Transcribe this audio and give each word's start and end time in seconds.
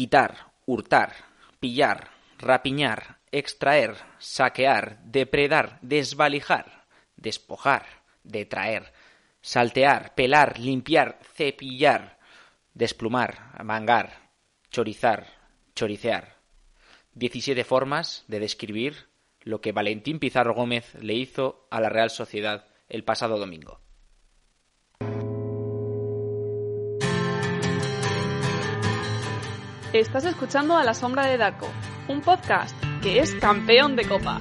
quitar, 0.00 0.54
hurtar, 0.64 1.12
pillar, 1.60 2.08
rapiñar, 2.38 3.18
extraer, 3.32 3.96
saquear, 4.18 4.98
depredar, 5.04 5.78
desvalijar, 5.82 6.86
despojar, 7.16 7.84
detraer, 8.24 8.94
saltear, 9.42 10.14
pelar, 10.14 10.58
limpiar, 10.58 11.18
cepillar, 11.34 12.18
desplumar, 12.72 13.62
mangar, 13.62 14.30
chorizar, 14.70 15.26
choricear. 15.74 16.38
17 17.12 17.62
formas 17.64 18.24
de 18.26 18.40
describir 18.40 19.10
lo 19.42 19.60
que 19.60 19.72
Valentín 19.72 20.18
Pizarro 20.18 20.54
Gómez 20.54 20.94
le 20.94 21.12
hizo 21.12 21.68
a 21.70 21.78
la 21.82 21.90
Real 21.90 22.08
Sociedad 22.08 22.68
el 22.88 23.04
pasado 23.04 23.38
domingo. 23.38 23.82
Estás 29.92 30.24
escuchando 30.24 30.76
a 30.76 30.84
la 30.84 30.94
sombra 30.94 31.26
de 31.26 31.36
Daco, 31.36 31.66
un 32.06 32.20
podcast 32.20 32.76
que 33.02 33.18
es 33.18 33.34
campeón 33.34 33.96
de 33.96 34.06
copa. 34.06 34.40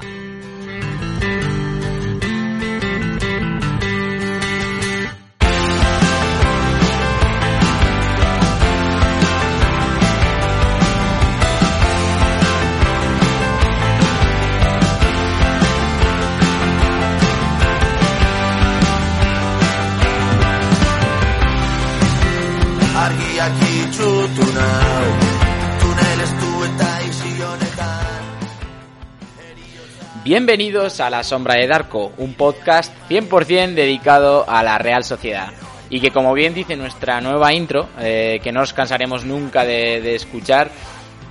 Bienvenidos 30.30 31.00
a 31.00 31.10
La 31.10 31.24
Sombra 31.24 31.56
de 31.56 31.66
Darko, 31.66 32.12
un 32.20 32.36
podcast 32.36 32.94
100% 33.10 33.74
dedicado 33.74 34.48
a 34.48 34.62
la 34.62 34.78
Real 34.78 35.04
Sociedad. 35.04 35.52
Y 35.90 36.02
que 36.02 36.12
como 36.12 36.36
bien 36.36 36.54
dice 36.54 36.76
nuestra 36.76 37.20
nueva 37.20 37.52
intro, 37.52 37.90
eh, 37.98 38.40
que 38.44 38.52
no 38.52 38.62
os 38.62 38.72
cansaremos 38.72 39.26
nunca 39.26 39.66
de, 39.66 40.14
escuchar, 40.14 40.70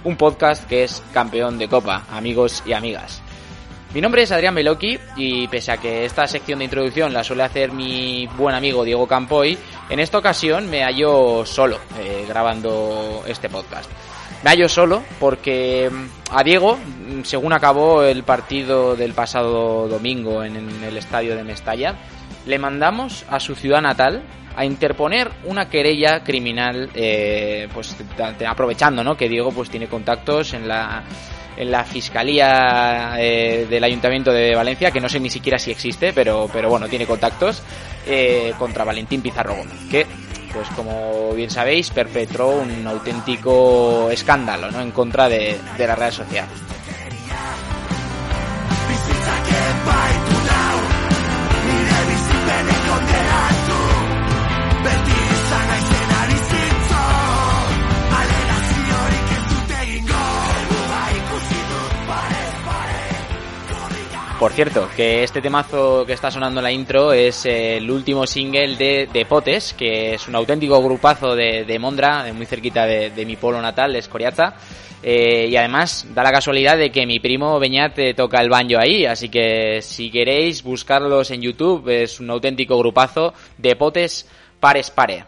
un 0.02 0.16
podcast 0.16 0.66
que 0.66 0.82
es 0.82 1.00
campeón 1.12 1.58
de 1.58 1.68
copa, 1.68 2.06
amigos 2.10 2.64
y 2.66 2.72
amigas. 2.72 3.22
Mi 3.94 4.00
nombre 4.00 4.22
es 4.22 4.32
Adrián 4.32 4.54
Meloqui 4.54 4.98
y 5.14 5.46
pese 5.46 5.70
a 5.70 5.76
que 5.76 6.04
esta 6.04 6.26
sección 6.26 6.58
de 6.58 6.64
introducción 6.64 7.12
la 7.12 7.22
suele 7.22 7.44
hacer 7.44 7.70
mi 7.70 8.26
buen 8.36 8.56
amigo 8.56 8.82
Diego 8.82 9.06
Campoy, 9.06 9.56
en 9.90 10.00
esta 10.00 10.18
ocasión 10.18 10.68
me 10.68 10.82
hallo 10.82 11.46
solo 11.46 11.78
eh, 12.00 12.24
grabando 12.26 13.22
este 13.28 13.48
podcast. 13.48 13.88
Me 14.42 14.50
hallo 14.50 14.68
solo 14.68 15.02
porque 15.18 15.90
mm, 15.90 16.36
a 16.36 16.44
Diego, 16.44 16.76
mm, 16.76 17.22
según 17.24 17.52
acabó 17.52 18.04
el 18.04 18.22
partido 18.22 18.94
del 18.94 19.12
pasado 19.12 19.88
domingo 19.88 20.44
en, 20.44 20.56
el 20.84 20.96
estadio 20.96 21.34
de 21.34 21.42
Mestalla, 21.42 21.96
le 22.46 22.58
mandamos 22.58 23.24
a 23.28 23.40
su 23.40 23.54
ciudad 23.54 23.82
natal 23.82 24.22
a 24.56 24.64
interponer 24.64 25.30
una 25.44 25.68
querella 25.68 26.22
criminal, 26.22 26.90
eh, 26.94 27.68
pues 27.72 27.96
aprovechando, 28.46 29.04
¿no? 29.04 29.16
Que 29.16 29.28
Diego 29.28 29.50
pues 29.52 29.70
tiene 29.70 29.86
contactos 29.88 30.54
en 30.54 30.66
la 30.66 31.04
en 31.56 31.72
la 31.72 31.84
Fiscalía 31.84 33.16
eh, 33.18 33.66
del 33.68 33.82
Ayuntamiento 33.82 34.32
de 34.32 34.54
Valencia, 34.54 34.92
que 34.92 35.00
no 35.00 35.08
sé 35.08 35.18
ni 35.18 35.28
siquiera 35.28 35.58
si 35.58 35.72
existe, 35.72 36.12
pero, 36.12 36.48
pero 36.52 36.70
bueno, 36.70 36.86
tiene 36.86 37.04
contactos, 37.04 37.62
eh, 38.06 38.54
contra 38.58 38.84
Valentín 38.84 39.20
Pizarro 39.20 39.56
que, 39.90 40.06
pues 40.52 40.68
como 40.76 41.32
bien 41.34 41.50
sabéis, 41.50 41.90
perpetró 41.90 42.50
un 42.50 42.86
auténtico 42.86 44.10
escándalo 44.10 44.70
¿no? 44.70 44.80
en 44.80 44.90
contra 44.90 45.28
de, 45.28 45.58
de 45.76 45.86
la 45.86 45.94
Real 45.94 46.12
Sociedad. 46.12 46.46
Por 64.48 64.54
cierto, 64.54 64.88
que 64.96 65.24
este 65.24 65.42
temazo 65.42 66.06
que 66.06 66.14
está 66.14 66.30
sonando 66.30 66.60
en 66.60 66.64
la 66.64 66.72
intro 66.72 67.12
es 67.12 67.44
el 67.44 67.90
último 67.90 68.26
single 68.26 68.76
de, 68.76 69.06
de 69.12 69.26
Potes, 69.26 69.74
que 69.74 70.14
es 70.14 70.26
un 70.26 70.34
auténtico 70.34 70.82
grupazo 70.82 71.36
de, 71.36 71.66
de 71.66 71.78
Mondra, 71.78 72.32
muy 72.32 72.46
cerquita 72.46 72.86
de, 72.86 73.26
mi 73.26 73.36
pueblo 73.36 73.60
natal, 73.60 73.92
de 73.92 73.98
Escoriaza. 73.98 74.54
Eh, 75.02 75.48
y 75.50 75.56
además 75.56 76.06
da 76.14 76.22
la 76.22 76.32
casualidad 76.32 76.78
de 76.78 76.90
que 76.90 77.04
mi 77.04 77.20
primo 77.20 77.58
Beñat 77.58 77.98
toca 78.16 78.40
el 78.40 78.48
banjo 78.48 78.78
ahí, 78.78 79.04
así 79.04 79.28
que 79.28 79.82
si 79.82 80.10
queréis 80.10 80.62
buscarlos 80.62 81.30
en 81.30 81.42
YouTube, 81.42 81.86
es 81.90 82.18
un 82.18 82.30
auténtico 82.30 82.78
grupazo 82.78 83.34
de 83.58 83.76
Potes 83.76 84.26
Pares 84.58 84.90
Pare. 84.90 85.26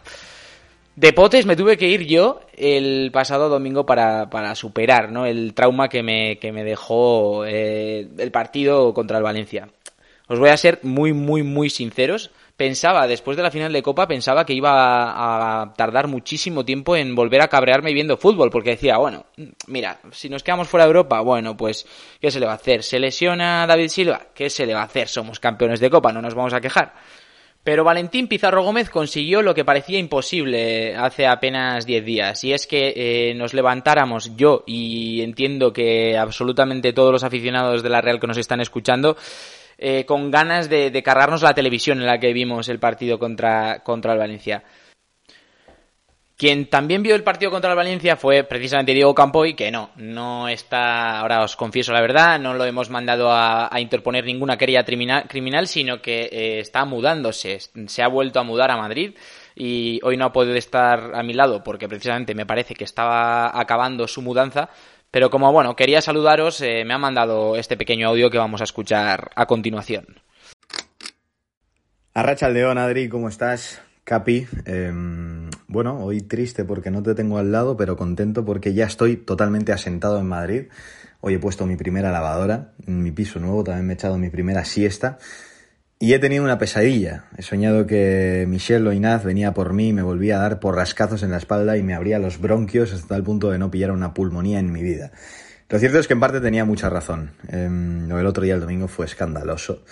De 0.97 1.13
potes 1.13 1.47
me 1.47 1.57
tuve 1.57 1.79
que 1.79 1.89
ir 1.89 2.07
yo 2.07 2.41
el 2.57 3.11
pasado 3.13 3.49
domingo 3.49 3.87
para, 3.87 4.29
para 4.29 4.55
superar 4.55 5.11
¿no? 5.11 5.25
el 5.25 5.55
trauma 5.55 5.89
que 5.89 6.03
me, 6.03 6.39
que 6.39 6.53
me 6.53 6.65
dejó 6.65 7.45
eh, 7.47 8.09
el 8.19 8.31
partido 8.31 8.93
contra 8.93 9.19
el 9.19 9.23
Valencia. 9.23 9.69
Os 10.27 10.39
voy 10.39 10.51
a 10.51 10.57
ser 10.57 10.79
muy, 10.83 11.13
muy, 11.13 11.43
muy 11.43 11.71
sinceros. 11.71 12.31
Pensaba, 12.57 13.07
después 13.07 13.37
de 13.37 13.43
la 13.43 13.51
final 13.51 13.73
de 13.73 13.83
Copa, 13.83 14.07
pensaba 14.07 14.45
que 14.45 14.53
iba 14.53 14.71
a, 15.63 15.73
tardar 15.75 16.07
muchísimo 16.07 16.65
tiempo 16.65 16.95
en 16.95 17.15
volver 17.15 17.41
a 17.41 17.49
cabrearme 17.49 17.95
viendo 17.95 18.17
fútbol, 18.17 18.51
porque 18.51 18.71
decía, 18.71 18.99
bueno, 18.99 19.25
mira, 19.67 19.99
si 20.13 20.29
nos 20.29 20.43
quedamos 20.43 20.69
fuera 20.69 20.85
de 20.85 20.91
Europa, 20.91 21.21
bueno, 21.21 21.57
pues, 21.57 21.87
¿qué 22.21 22.31
se 22.31 22.39
le 22.39 22.47
va 22.47 22.53
a 22.53 22.57
hacer? 22.57 22.83
¿Se 22.83 23.01
lesiona 23.01 23.67
David 23.67 23.89
Silva? 23.89 24.27
¿Qué 24.35 24.51
se 24.51 24.67
le 24.67 24.75
va 24.75 24.83
a 24.83 24.85
hacer? 24.85 25.09
Somos 25.09 25.41
campeones 25.41 25.81
de 25.81 25.91
Copa, 25.91 26.13
no 26.13 26.21
nos 26.23 26.35
vamos 26.35 26.53
a 26.53 26.61
quejar. 26.61 26.93
Pero 27.63 27.85
Valentín 27.85 28.27
Pizarro 28.27 28.63
Gómez 28.63 28.89
consiguió 28.89 29.43
lo 29.43 29.55
que 29.55 29.67
parecía 29.67 29.99
imposible 29.99 30.97
hace 30.97 31.27
apenas 31.27 31.85
10 31.85 32.05
días, 32.05 32.45
y 32.45 32.55
es 32.55 32.67
que 32.67 32.95
eh, 32.97 33.35
nos 33.35 33.53
levantáramos 33.53 34.35
yo 34.35 34.65
y 34.67 35.21
entiendo 35.21 35.73
que 35.73 36.17
absolutamente 36.17 36.95
todos 36.95 37.13
los 37.13 37.23
aficionados 37.23 37.83
de 37.83 37.91
la 37.91 38.01
Real 38.01 38.19
que 38.19 38.27
nos 38.27 38.39
están 38.39 38.63
escuchando, 38.63 39.17
eh, 39.77 40.07
con 40.07 40.31
ganas 40.31 40.71
de, 40.71 40.91
de, 40.91 41.03
cargarnos 41.03 41.43
la 41.43 41.55
televisión 41.55 42.01
en 42.01 42.07
la 42.07 42.19
que 42.19 42.33
vimos 42.33 42.69
el 42.71 42.79
partido 42.79 43.19
contra, 43.19 43.83
contra 43.83 44.15
el 44.15 44.19
Valencia. 44.19 44.63
Quien 46.41 46.71
también 46.71 47.03
vio 47.03 47.15
el 47.15 47.23
partido 47.23 47.51
contra 47.51 47.69
el 47.69 47.77
Valencia 47.77 48.17
fue 48.17 48.45
precisamente 48.45 48.95
Diego 48.95 49.15
Campoy, 49.15 49.53
que 49.53 49.71
no, 49.71 49.91
no 49.97 50.49
está, 50.49 51.21
ahora 51.21 51.45
os 51.45 51.55
confieso 51.55 51.93
la 51.93 52.01
verdad, 52.01 52.41
no 52.41 52.55
lo 52.55 52.65
hemos 52.65 52.89
mandado 52.89 53.31
a, 53.31 53.69
interponer 53.79 54.25
ninguna 54.25 54.57
querella 54.57 54.83
criminal, 54.83 55.69
sino 55.69 56.01
que 56.01 56.31
eh, 56.33 56.61
está 56.61 56.87
mudándose, 56.87 57.59
se 57.59 58.03
ha 58.03 58.09
vuelto 58.09 58.41
a 58.41 58.43
mudar 58.43 58.71
a 58.71 58.79
Madrid 58.79 59.19
y 59.55 60.01
hoy 60.03 60.17
no 60.17 60.25
ha 60.25 60.33
podido 60.33 60.55
estar 60.55 61.15
a 61.15 61.23
mi 61.23 61.35
lado 61.35 61.63
porque 61.63 61.91
precisamente 61.91 62.35
me 62.35 62.47
parece 62.47 62.73
que 62.73 62.85
estaba 62.85 63.61
acabando 63.61 64.09
su 64.09 64.23
mudanza, 64.23 64.71
pero 65.11 65.29
como 65.29 65.53
bueno, 65.53 65.77
quería 65.77 66.01
saludaros, 66.01 66.63
eh, 66.63 66.87
me 66.87 66.95
ha 66.95 66.99
mandado 66.99 67.55
este 67.57 67.77
pequeño 67.77 68.09
audio 68.09 68.31
que 68.31 68.39
vamos 68.39 68.63
a 68.63 68.65
escuchar 68.65 69.31
a 69.35 69.45
continuación. 69.45 70.23
Arracha 72.15 72.49
León, 72.49 72.79
Adri, 72.79 73.11
¿cómo 73.11 73.29
estás? 73.29 73.83
Capi, 74.11 74.45
em, 74.65 75.49
bueno, 75.69 76.01
hoy 76.03 76.23
triste 76.23 76.65
porque 76.65 76.91
no 76.91 77.01
te 77.01 77.15
tengo 77.15 77.39
al 77.39 77.53
lado, 77.53 77.77
pero 77.77 77.97
contento 77.97 78.45
porque 78.45 78.75
ya 78.75 78.87
estoy 78.87 79.17
totalmente 79.17 79.71
asentado 79.71 80.19
en 80.19 80.27
Madrid. 80.27 80.63
Hoy 81.21 81.35
he 81.35 81.39
puesto 81.39 81.65
mi 81.65 81.77
primera 81.77 82.11
lavadora 82.11 82.73
en 82.89 83.05
mi 83.05 83.13
piso 83.13 83.39
nuevo, 83.39 83.63
también 83.63 83.87
me 83.87 83.93
he 83.93 83.95
echado 83.95 84.19
mi 84.19 84.29
primera 84.29 84.65
siesta. 84.65 85.19
Y 86.01 86.13
he 86.13 86.19
tenido 86.19 86.43
una 86.43 86.59
pesadilla. 86.59 87.27
He 87.37 87.43
soñado 87.43 87.87
que 87.87 88.47
Michelle 88.49 88.81
Loinaz 88.81 89.23
venía 89.23 89.55
por 89.55 89.75
mí, 89.75 89.93
me 89.93 90.03
volvía 90.03 90.39
a 90.39 90.43
dar 90.43 90.59
por 90.59 90.75
rascazos 90.75 91.23
en 91.23 91.31
la 91.31 91.37
espalda 91.37 91.77
y 91.77 91.85
me 91.85 91.95
abría 91.95 92.19
los 92.19 92.41
bronquios 92.41 92.93
hasta 92.93 93.15
el 93.15 93.23
punto 93.23 93.53
de 93.53 93.61
no 93.61 93.71
pillar 93.71 93.93
una 93.93 94.13
pulmonía 94.13 94.59
en 94.59 94.73
mi 94.73 94.83
vida. 94.83 95.13
Lo 95.69 95.79
cierto 95.79 96.01
es 96.01 96.09
que 96.09 96.15
en 96.15 96.21
parte 96.21 96.41
tenía 96.41 96.65
mucha 96.65 96.91
razón. 96.91 97.31
Eh, 97.47 97.65
el 98.11 98.27
otro 98.27 98.43
día, 98.43 98.55
el 98.55 98.61
domingo, 98.61 98.89
fue 98.89 99.07
escandaloso. 99.07 99.85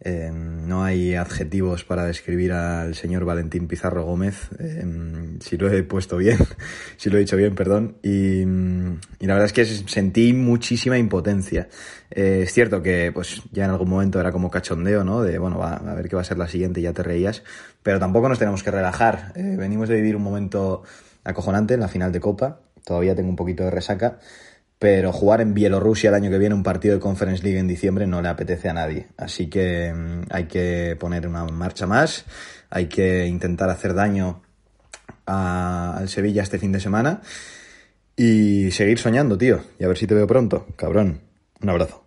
Em, 0.00 0.66
no 0.68 0.84
hay 0.84 1.14
adjetivos 1.14 1.84
para 1.84 2.04
describir 2.04 2.52
al 2.52 2.94
señor 2.94 3.24
Valentín 3.24 3.68
Pizarro 3.68 4.04
Gómez, 4.04 4.50
em, 4.58 5.38
si 5.40 5.56
lo 5.56 5.70
he 5.72 5.82
puesto 5.82 6.18
bien, 6.18 6.36
si 6.98 7.08
lo 7.08 7.16
he 7.16 7.20
dicho 7.20 7.36
bien, 7.36 7.54
perdón. 7.54 7.96
Y, 8.02 8.44
la 8.44 9.34
verdad 9.34 9.46
es 9.46 9.52
que 9.52 9.64
sentí 9.64 10.32
muchísima 10.34 10.98
impotencia. 10.98 11.68
Eh, 12.10 12.40
es 12.42 12.52
cierto 12.52 12.82
que 12.82 13.12
pues 13.12 13.42
ya 13.52 13.64
en 13.64 13.70
algún 13.70 13.88
momento 13.88 14.20
era 14.20 14.30
como 14.30 14.50
cachondeo, 14.50 15.04
¿no? 15.04 15.22
De, 15.22 15.38
bueno, 15.38 15.58
va, 15.58 15.76
a 15.76 15.94
ver 15.94 16.08
qué 16.08 16.16
va 16.16 16.22
a 16.22 16.24
ser 16.24 16.38
la 16.38 16.48
siguiente, 16.48 16.82
ya 16.82 16.92
te 16.92 17.02
reías. 17.02 17.42
Pero 17.82 17.98
tampoco 17.98 18.28
nos 18.28 18.38
tenemos 18.38 18.62
que 18.62 18.70
relajar. 18.70 19.32
Eh, 19.36 19.56
venimos 19.58 19.88
de 19.88 19.96
vivir 19.96 20.16
un 20.16 20.22
momento 20.22 20.82
acojonante 21.24 21.74
en 21.74 21.80
la 21.80 21.88
final 21.88 22.12
de 22.12 22.20
Copa. 22.20 22.60
Todavía 22.84 23.14
tengo 23.14 23.30
un 23.30 23.36
poquito 23.36 23.64
de 23.64 23.70
resaca 23.70 24.18
pero 24.84 25.14
jugar 25.14 25.40
en 25.40 25.54
Bielorrusia 25.54 26.10
el 26.10 26.14
año 26.14 26.28
que 26.28 26.36
viene 26.36 26.54
un 26.54 26.62
partido 26.62 26.94
de 26.94 27.00
Conference 27.00 27.42
League 27.42 27.58
en 27.58 27.66
diciembre 27.66 28.06
no 28.06 28.20
le 28.20 28.28
apetece 28.28 28.68
a 28.68 28.74
nadie. 28.74 29.06
Así 29.16 29.48
que 29.48 29.90
mm, 29.94 30.24
hay 30.28 30.44
que 30.44 30.94
poner 31.00 31.26
una 31.26 31.46
marcha 31.46 31.86
más, 31.86 32.26
hay 32.68 32.84
que 32.84 33.24
intentar 33.24 33.70
hacer 33.70 33.94
daño 33.94 34.42
al 35.24 36.06
Sevilla 36.10 36.42
este 36.42 36.58
fin 36.58 36.70
de 36.70 36.80
semana. 36.80 37.22
y 38.14 38.72
seguir 38.72 38.98
soñando, 38.98 39.38
tío. 39.38 39.62
Y 39.78 39.84
a 39.84 39.88
ver 39.88 39.96
si 39.96 40.06
te 40.06 40.14
veo 40.14 40.26
pronto, 40.26 40.66
cabrón. 40.76 41.22
Un 41.62 41.70
abrazo. 41.70 42.03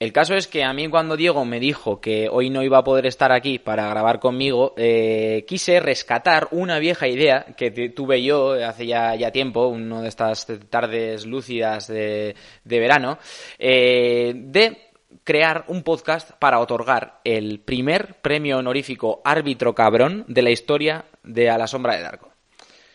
El 0.00 0.14
caso 0.14 0.34
es 0.34 0.48
que 0.48 0.64
a 0.64 0.72
mí 0.72 0.88
cuando 0.88 1.14
Diego 1.14 1.44
me 1.44 1.60
dijo 1.60 2.00
que 2.00 2.30
hoy 2.30 2.48
no 2.48 2.62
iba 2.62 2.78
a 2.78 2.84
poder 2.84 3.04
estar 3.04 3.32
aquí 3.32 3.58
para 3.58 3.86
grabar 3.90 4.18
conmigo, 4.18 4.72
eh, 4.78 5.44
quise 5.46 5.78
rescatar 5.78 6.48
una 6.52 6.78
vieja 6.78 7.06
idea 7.06 7.44
que 7.54 7.70
tuve 7.70 8.22
yo 8.22 8.52
hace 8.66 8.86
ya, 8.86 9.30
tiempo, 9.30 9.66
una 9.68 10.00
de 10.00 10.08
estas 10.08 10.46
tardes 10.70 11.26
lúcidas 11.26 11.86
de, 11.88 12.34
verano, 12.64 13.18
eh, 13.58 14.32
de 14.34 14.78
crear 15.22 15.66
un 15.68 15.82
podcast 15.82 16.30
para 16.38 16.60
otorgar 16.60 17.20
el 17.22 17.60
primer 17.60 18.22
premio 18.22 18.56
honorífico 18.56 19.20
árbitro 19.22 19.74
cabrón 19.74 20.24
de 20.28 20.40
la 20.40 20.50
historia 20.50 21.04
de 21.24 21.50
A 21.50 21.58
la 21.58 21.66
sombra 21.66 21.96
de 21.96 22.04
Darko. 22.04 22.30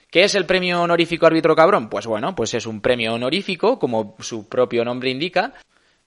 ¿Qué 0.10 0.24
es 0.24 0.34
el 0.34 0.48
premio 0.48 0.82
honorífico 0.82 1.28
árbitro 1.28 1.56
cabrón? 1.56 1.88
Pues 1.88 2.08
bueno, 2.08 2.34
pues 2.34 2.56
es 2.56 2.66
un 2.66 2.82
premio 2.82 3.14
honorífico, 3.14 3.78
como 3.78 4.16
su 4.22 4.50
propio 4.50 4.84
nombre 4.84 5.12
indica, 5.12 5.54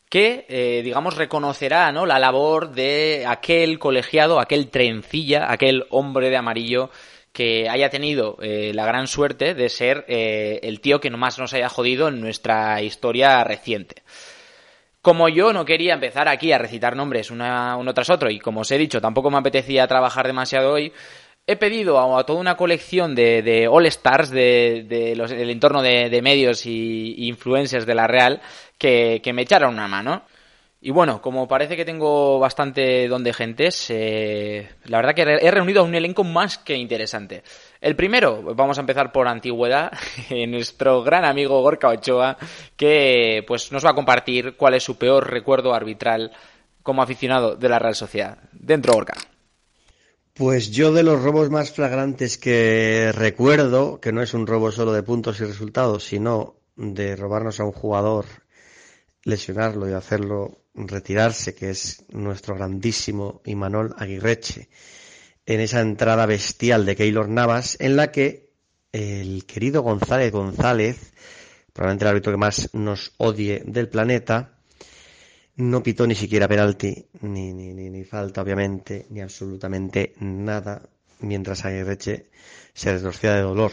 que, 0.09 0.47
eh, 0.49 0.83
digamos, 0.83 1.17
reconocerá 1.17 1.93
¿no? 1.93 2.07
la 2.07 2.19
labor 2.19 2.71
de 2.71 3.25
aquel 3.27 3.79
colegiado, 3.79 4.41
aquel 4.41 4.69
trencilla, 4.71 5.51
aquel 5.53 5.87
hombre 5.91 6.31
de 6.31 6.37
amarillo 6.37 6.91
que 7.33 7.69
haya 7.69 7.91
tenido 7.91 8.37
eh, 8.41 8.73
la 8.75 8.87
gran 8.87 9.07
suerte 9.07 9.55
de 9.55 9.69
ser 9.69 10.05
eh, 10.09 10.61
el 10.63 10.81
tío 10.81 11.01
que 11.01 11.11
más 11.11 11.39
nos 11.39 11.53
haya 11.53 11.69
jodido 11.69 12.09
en 12.09 12.21
nuestra 12.21 12.83
historia 12.83 13.45
reciente. 13.45 14.03
Como 15.03 15.29
yo 15.29 15.53
no 15.53 15.65
quería 15.65 15.95
empezar 15.95 16.27
aquí 16.27 16.53
a 16.53 16.59
recitar 16.59 16.97
nombres 16.97 17.31
uno 17.31 17.95
tras 17.95 18.11
otro 18.11 18.31
y 18.31 18.41
como 18.41 18.63
os 18.63 18.71
he 18.73 18.79
dicho 18.79 19.01
tampoco 19.01 19.31
me 19.31 19.39
apetecía 19.39 19.87
trabajar 19.87 20.27
demasiado 20.27 20.73
hoy, 20.73 20.93
he 21.49 21.57
pedido 21.57 21.99
a, 21.99 22.27
toda 22.27 22.39
una 22.39 22.59
colección 22.59 23.15
de, 23.15 23.67
All 23.71 23.87
Stars 23.87 24.29
de, 24.29 24.85
del 24.87 25.51
entorno 25.51 25.81
de, 25.81 26.21
medios 26.23 26.67
y, 26.67 27.27
influencers 27.27 27.87
de 27.87 27.95
la 27.95 28.07
Real 28.07 28.43
que, 28.77 29.23
me 29.33 29.43
echaran 29.43 29.73
una 29.73 29.89
mano. 29.89 30.23
Y 30.83 30.91
bueno, 30.91 31.23
como 31.23 31.49
parece 31.49 31.75
que 31.75 31.87
tengo 31.87 32.39
bastante 32.39 33.09
don 33.09 33.25
de 33.25 33.33
gentes, 33.33 33.87
eh, 33.89 34.69
la 34.85 34.99
verdad 34.99 35.15
que 35.15 35.23
he 35.23 35.51
reunido 35.51 35.81
a 35.81 35.85
un 35.85 35.95
elenco 35.95 36.23
más 36.23 36.59
que 36.59 36.77
interesante. 36.77 37.43
El 37.81 37.97
primero, 37.97 38.43
vamos 38.55 38.77
a 38.77 38.83
empezar 38.83 39.11
por 39.11 39.27
antigüedad, 39.27 39.91
nuestro 40.49 41.03
gran 41.03 41.25
amigo 41.25 41.63
Gorka 41.63 41.89
Ochoa, 41.89 42.37
que 42.77 43.43
pues 43.47 43.73
nos 43.73 43.85
va 43.87 43.91
a 43.91 43.95
compartir 43.95 44.55
cuál 44.55 44.75
es 44.75 44.85
su 44.85 44.99
peor 44.99 45.31
recuerdo 45.31 45.73
arbitral 45.73 46.31
como 46.83 47.01
aficionado 47.01 47.57
de 47.57 47.69
la 47.71 47.79
Real 47.79 47.95
Sociedad. 47.95 48.37
Dentro 48.53 48.93
Gorka. 48.93 49.15
Pues 50.39 50.71
yo 50.71 50.93
de 50.93 51.03
los 51.03 51.21
robos 51.21 51.51
más 51.51 51.73
flagrantes 51.73 52.39
que 52.39 53.11
recuerdo, 53.13 54.01
que 54.01 54.13
no 54.13 54.23
es 54.23 54.35
un 54.35 54.47
robo 54.47 54.71
solo 54.71 54.93
de 54.93 55.03
puntos 55.03 55.41
y 55.41 55.45
resultados, 55.45 56.05
sino 56.05 56.61
de 56.77 57.17
robarnos 57.17 57.59
a 57.59 57.65
un 57.65 57.73
jugador, 57.73 58.25
lesionarlo 59.25 59.91
y 59.91 59.95
hacerlo 59.95 60.61
retirarse, 60.77 61.57
que 61.57 61.71
es 61.71 62.05
nuestro 62.11 62.55
grandísimo 62.55 63.43
Imanol 63.47 63.97
Aguirreche, 63.99 64.69
en 65.45 65.59
esa 65.59 65.81
entrada 65.81 66.25
bestial 66.25 66.87
de 66.87 66.95
Keylor 66.95 67.29
Navas, 67.29 67.77
en 67.81 67.97
la 67.97 68.13
que 68.13 68.53
el 68.93 69.45
querido 69.45 69.83
González 69.83 70.31
González, 70.31 71.15
probablemente 71.73 72.05
el 72.05 72.11
árbitro 72.11 72.33
que 72.33 72.39
más 72.39 72.71
nos 72.75 73.13
odie 73.17 73.65
del 73.67 73.89
planeta, 73.89 74.58
no 75.59 75.83
pitó 75.83 76.07
ni 76.07 76.15
siquiera 76.15 76.47
penalti, 76.47 77.07
ni, 77.21 77.53
ni, 77.53 77.75
ni, 77.75 78.05
falta, 78.05 78.43
obviamente, 78.43 79.07
ni 79.11 79.21
absolutamente 79.21 80.15
nada, 80.21 80.83
mientras 81.19 81.65
Aguirreche 81.65 82.31
se 82.73 82.93
desdorcía 82.93 83.35
de 83.35 83.43
dolor. 83.43 83.73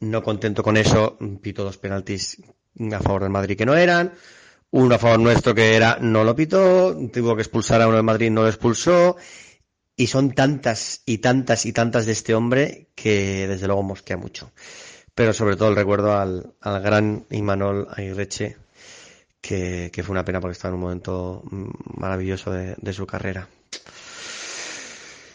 No 0.00 0.22
contento 0.22 0.62
con 0.62 0.78
eso, 0.78 1.18
pitó 1.42 1.64
dos 1.64 1.76
penaltis 1.76 2.42
a 2.92 3.00
favor 3.00 3.22
del 3.22 3.30
Madrid 3.30 3.58
que 3.58 3.66
no 3.66 3.76
eran, 3.76 4.14
uno 4.70 4.94
a 4.94 4.98
favor 4.98 5.20
nuestro 5.20 5.54
que 5.54 5.76
era, 5.76 5.98
no 6.00 6.24
lo 6.24 6.34
pitó, 6.34 6.96
tuvo 7.12 7.36
que 7.36 7.42
expulsar 7.42 7.82
a 7.82 7.88
uno 7.88 7.96
del 7.96 8.04
Madrid, 8.04 8.30
no 8.30 8.42
lo 8.42 8.48
expulsó, 8.48 9.16
y 9.96 10.06
son 10.06 10.32
tantas 10.32 11.02
y 11.04 11.18
tantas 11.18 11.66
y 11.66 11.74
tantas 11.74 12.06
de 12.06 12.12
este 12.12 12.34
hombre 12.34 12.88
que 12.94 13.46
desde 13.46 13.66
luego 13.66 13.82
mosquea 13.82 14.16
mucho. 14.16 14.50
Pero 15.14 15.34
sobre 15.34 15.56
todo 15.56 15.68
el 15.68 15.76
recuerdo 15.76 16.16
al, 16.16 16.54
al 16.62 16.82
gran 16.82 17.26
Imanol 17.30 17.86
Aguirreche, 17.90 18.56
que, 19.46 20.02
fue 20.04 20.12
una 20.12 20.24
pena 20.24 20.40
porque 20.40 20.52
estaba 20.52 20.70
en 20.70 20.74
un 20.74 20.80
momento 20.80 21.42
maravilloso 21.96 22.50
de, 22.50 22.92
su 22.92 23.06
carrera. 23.06 23.46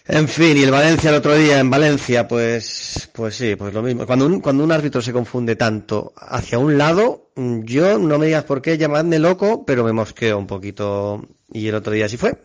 En 0.08 0.28
fin, 0.28 0.58
y 0.58 0.63
el 0.63 0.72
Valencia 0.72 1.10
el 1.10 1.16
otro 1.16 1.36
día 1.36 1.60
en 1.60 1.69
Valencia, 1.69 2.28
pues, 2.28 3.10
pues 3.13 3.36
sí, 3.36 3.56
pues 3.56 3.74
lo 3.74 3.81
mismo. 3.81 4.06
Cuando 4.06 4.25
un, 4.25 4.42
cuando 4.42 4.63
un 4.63 4.72
árbitro 4.72 5.02
se 5.02 5.13
confunde 5.13 5.56
tanto 5.56 6.12
hacia 6.18 6.60
un 6.60 6.78
lado, 6.78 7.31
yo 7.36 7.98
no 7.98 8.18
me 8.18 8.25
digas 8.25 8.44
por 8.44 8.62
qué, 8.62 8.78
llamadme 8.78 9.19
loco, 9.19 9.63
pero 9.66 9.84
me 9.84 9.94
mosqueo 9.94 10.38
un 10.38 10.48
poquito. 10.48 11.25
Y 11.54 11.68
el 11.68 11.75
otro 11.75 11.94
día 11.94 12.10
sí 12.10 12.18
fue. 12.18 12.38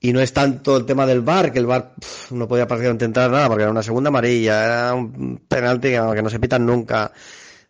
Y 0.00 0.12
no 0.12 0.20
es 0.20 0.32
tanto 0.32 0.76
el 0.76 0.86
tema 0.86 1.06
del 1.06 1.20
bar, 1.20 1.52
que 1.52 1.58
el 1.58 1.66
bar 1.66 1.94
no 2.30 2.48
podía 2.48 2.66
prácticamente 2.66 3.04
entrar 3.04 3.30
nada, 3.30 3.48
porque 3.48 3.62
era 3.62 3.70
una 3.70 3.82
segunda 3.82 4.08
amarilla, 4.08 4.64
era 4.64 4.94
un 4.94 5.38
penalti 5.48 5.88
que, 5.88 6.02
que 6.14 6.22
no 6.22 6.30
se 6.30 6.40
pitan 6.40 6.66
nunca 6.66 7.12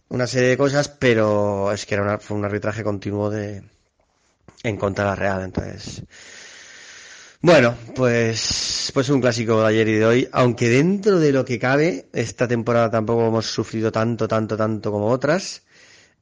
una 0.09 0.27
serie 0.27 0.51
de 0.51 0.57
cosas, 0.57 0.89
pero 0.89 1.73
es 1.73 1.87
que 1.87 1.95
era 1.95 2.19
fue 2.19 2.37
un 2.37 2.45
arbitraje 2.45 2.85
continuo 2.85 3.31
de 3.31 3.63
en 4.63 4.77
contra 4.77 5.05
de 5.05 5.11
la 5.11 5.17
Real, 5.17 5.43
entonces 5.43 6.03
bueno, 7.41 7.75
pues 7.95 8.91
pues 8.95 9.09
un 9.11 9.21
clásico 9.21 9.61
de 9.61 9.67
ayer 9.69 9.89
y 9.89 9.95
de 9.95 10.07
hoy, 10.07 10.29
aunque 10.33 10.69
dentro 10.69 11.19
de 11.19 11.33
lo 11.33 11.45
que 11.45 11.59
cabe, 11.59 12.09
esta 12.13 12.49
temporada 12.49 12.91
tampoco 12.91 13.27
hemos 13.27 13.47
sufrido 13.47 13.93
tanto, 13.93 14.27
tanto, 14.27 14.57
tanto 14.57 14.91
como 14.91 15.09
otras 15.09 15.63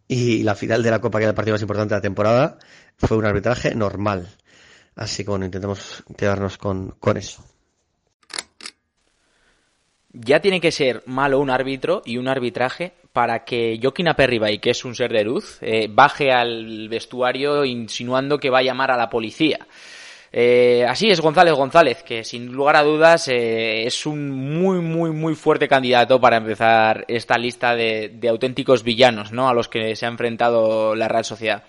y 0.09 0.43
la 0.43 0.55
final 0.55 0.83
de 0.83 0.91
la 0.91 1.01
Copa, 1.01 1.19
que 1.19 1.25
era 1.25 1.31
el 1.31 1.37
partido 1.37 1.55
más 1.55 1.63
importante 1.63 1.95
de 1.95 1.99
la 1.99 2.03
temporada, 2.03 2.59
fue 2.99 3.17
un 3.17 3.25
arbitraje 3.25 3.75
normal. 3.75 4.29
Así 4.97 5.25
que 5.25 5.31
bueno, 5.31 5.47
intentemos 5.47 6.05
quedarnos 6.17 6.59
con, 6.59 6.91
con 7.01 7.17
eso 7.17 7.45
ya 10.15 10.41
tiene 10.41 10.61
que 10.61 10.73
ser 10.73 11.03
malo 11.07 11.41
un 11.41 11.51
árbitro 11.51 12.03
y 12.05 12.17
un 12.17 12.29
arbitraje 12.29 12.95
para 13.15 13.45
que 13.45 13.79
Joaquín 13.81 14.09
Aperribay, 14.09 14.59
que 14.59 14.71
es 14.71 14.85
un 14.85 14.97
ser 14.97 15.13
de 15.13 15.23
luz, 15.23 15.59
eh, 15.63 15.87
baje 15.89 16.33
al 16.33 16.89
vestuario 16.89 17.65
insinuando 17.65 18.39
que 18.39 18.51
va 18.51 18.59
a 18.59 18.63
llamar 18.63 18.91
a 18.91 18.97
la 18.97 19.09
policía. 19.09 19.69
Eh, 20.33 20.85
así 20.89 21.09
es 21.09 21.21
González 21.21 21.55
González, 21.55 22.03
que 22.03 22.25
sin 22.25 22.51
lugar 22.51 22.75
a 22.75 22.83
dudas 22.83 23.29
eh, 23.29 23.87
es 23.87 24.05
un 24.05 24.33
muy, 24.33 24.81
muy, 24.81 25.13
muy 25.13 25.37
fuerte 25.37 25.69
candidato 25.69 26.21
para 26.21 26.39
empezar 26.39 27.05
esta 27.07 27.39
lista 27.39 27.77
de, 27.77 28.11
de, 28.13 28.29
auténticos 28.29 28.83
villanos, 28.83 29.31
¿no? 29.31 29.49
A 29.49 29.55
los 29.55 29.69
que 29.69 29.95
se 29.95 30.07
ha 30.07 30.09
enfrentado 30.09 30.97
la 30.97 31.07
Real 31.07 31.25
Sociedad. 31.25 31.63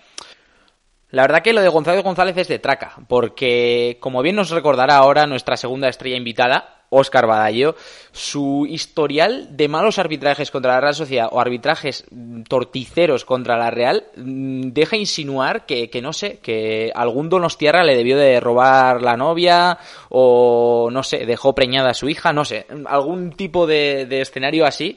La 1.10 1.22
verdad 1.22 1.42
que 1.42 1.52
lo 1.52 1.60
de 1.60 1.68
González 1.68 2.02
González 2.02 2.36
es 2.38 2.48
de 2.48 2.58
traca, 2.58 2.96
porque 3.06 3.98
como 4.00 4.20
bien 4.20 4.34
nos 4.34 4.50
recordará 4.50 4.96
ahora 4.96 5.28
nuestra 5.28 5.56
segunda 5.56 5.88
estrella 5.88 6.16
invitada, 6.16 6.75
Óscar 6.96 7.26
Badallo, 7.26 7.76
su 8.12 8.66
historial 8.68 9.56
de 9.56 9.68
malos 9.68 9.98
arbitrajes 9.98 10.50
contra 10.50 10.74
la 10.74 10.80
Real 10.80 10.94
Sociedad 10.94 11.28
o 11.30 11.40
arbitrajes 11.40 12.04
torticeros 12.48 13.24
contra 13.24 13.56
la 13.56 13.70
Real 13.70 14.06
mm, 14.16 14.70
deja 14.70 14.96
insinuar 14.96 15.66
que, 15.66 15.90
no 16.02 16.12
sé, 16.12 16.38
que 16.38 16.90
algún 16.94 17.28
donostiarra 17.28 17.84
le 17.84 17.96
debió 17.96 18.16
de 18.16 18.40
robar 18.40 19.02
la 19.02 19.16
novia 19.16 19.78
o 20.08 20.88
no 20.90 21.02
sé, 21.02 21.26
dejó 21.26 21.54
preñada 21.54 21.90
a 21.90 21.94
su 21.94 22.08
hija, 22.08 22.32
no 22.32 22.44
sé, 22.44 22.66
algún 22.86 23.32
tipo 23.32 23.66
de, 23.66 24.06
escenario 24.20 24.64
así 24.64 24.96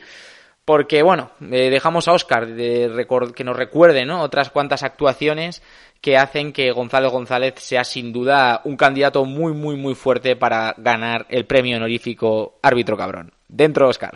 porque 0.70 1.02
bueno, 1.02 1.32
eh, 1.52 1.72
dejamos 1.72 2.08
a 2.08 2.12
Oscar 2.12 2.46
que 2.56 3.44
nos 3.44 3.58
recuerde 3.58 4.06
¿no? 4.06 4.22
otras 4.22 4.52
cuantas 4.52 4.84
actuaciones 4.84 5.64
que 6.00 6.16
hacen 6.16 6.54
que 6.54 6.72
Gonzalo 6.72 7.10
González 7.10 7.56
sea 7.58 7.84
sin 7.84 8.14
duda 8.14 8.62
un 8.66 8.78
candidato 8.78 9.26
muy, 9.26 9.54
muy, 9.54 9.78
muy 9.78 9.96
fuerte 9.96 10.36
para 10.36 10.76
ganar 10.78 11.26
el 11.30 11.48
premio 11.48 11.78
honorífico 11.78 12.60
árbitro 12.62 12.96
cabrón. 12.98 13.34
Dentro, 13.48 13.88
Oscar. 13.88 14.16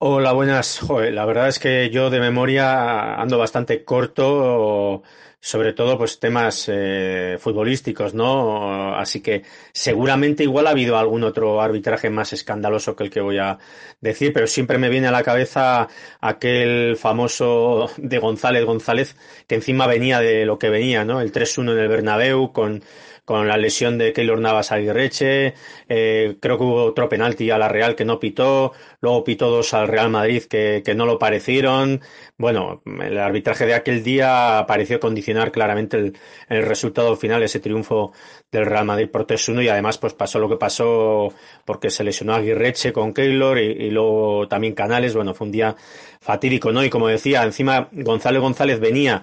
Hola, 0.00 0.32
buenas. 0.32 0.82
la 1.10 1.24
verdad 1.24 1.48
es 1.48 1.58
que 1.58 1.88
yo 1.88 2.10
de 2.10 2.20
memoria 2.20 3.14
ando 3.14 3.38
bastante 3.38 3.84
corto 3.84 5.02
sobre 5.40 5.72
todo 5.72 5.96
pues 5.96 6.18
temas 6.18 6.64
eh, 6.68 7.36
futbolísticos, 7.38 8.12
¿no? 8.12 8.94
Así 8.96 9.20
que 9.20 9.44
seguramente 9.72 10.42
igual 10.42 10.66
ha 10.66 10.70
habido 10.70 10.98
algún 10.98 11.22
otro 11.22 11.60
arbitraje 11.60 12.10
más 12.10 12.32
escandaloso 12.32 12.96
que 12.96 13.04
el 13.04 13.10
que 13.10 13.20
voy 13.20 13.38
a 13.38 13.58
decir, 14.00 14.32
pero 14.32 14.46
siempre 14.46 14.78
me 14.78 14.88
viene 14.88 15.06
a 15.08 15.12
la 15.12 15.22
cabeza 15.22 15.88
aquel 16.20 16.96
famoso 16.96 17.90
de 17.96 18.18
González 18.18 18.64
González 18.64 19.16
que 19.46 19.54
encima 19.54 19.86
venía 19.86 20.20
de 20.20 20.44
lo 20.44 20.58
que 20.58 20.70
venía, 20.70 21.04
¿no? 21.04 21.20
El 21.20 21.32
3-1 21.32 21.72
en 21.72 21.78
el 21.78 21.88
Bernabéu 21.88 22.52
con 22.52 22.82
con 23.28 23.46
la 23.46 23.58
lesión 23.58 23.98
de 23.98 24.14
Keylor 24.14 24.40
Navas 24.40 24.72
Aguirreche, 24.72 25.52
eh, 25.86 26.38
creo 26.40 26.56
que 26.56 26.64
hubo 26.64 26.84
otro 26.84 27.10
penalti 27.10 27.50
a 27.50 27.58
la 27.58 27.68
Real 27.68 27.94
que 27.94 28.06
no 28.06 28.18
pitó, 28.18 28.72
luego 29.02 29.22
pitó 29.22 29.50
dos 29.50 29.74
al 29.74 29.86
Real 29.86 30.08
Madrid 30.08 30.44
que, 30.44 30.82
que 30.82 30.94
no 30.94 31.04
lo 31.04 31.18
parecieron. 31.18 32.00
Bueno, 32.38 32.80
el 32.86 33.18
arbitraje 33.18 33.66
de 33.66 33.74
aquel 33.74 34.02
día 34.02 34.64
pareció 34.66 34.98
condicionar 34.98 35.52
claramente 35.52 35.98
el, 35.98 36.18
el 36.48 36.62
resultado 36.62 37.16
final, 37.16 37.42
ese 37.42 37.60
triunfo 37.60 38.12
del 38.50 38.64
Real 38.64 38.86
Madrid 38.86 39.10
por 39.10 39.26
3-1 39.26 39.64
y 39.64 39.68
además 39.68 39.98
pues 39.98 40.14
pasó 40.14 40.38
lo 40.38 40.48
que 40.48 40.56
pasó 40.56 41.30
porque 41.66 41.90
se 41.90 42.04
lesionó 42.04 42.32
Aguirreche 42.34 42.94
con 42.94 43.12
Keylor 43.12 43.58
y, 43.58 43.90
luego 43.90 44.48
también 44.48 44.74
Canales, 44.74 45.14
bueno, 45.14 45.34
fue 45.34 45.48
un 45.48 45.52
día 45.52 45.76
fatídico, 46.20 46.72
¿no? 46.72 46.82
Y 46.82 46.88
como 46.88 47.08
decía, 47.08 47.42
encima 47.42 47.90
González 47.92 48.40
González 48.40 48.80
venía, 48.80 49.22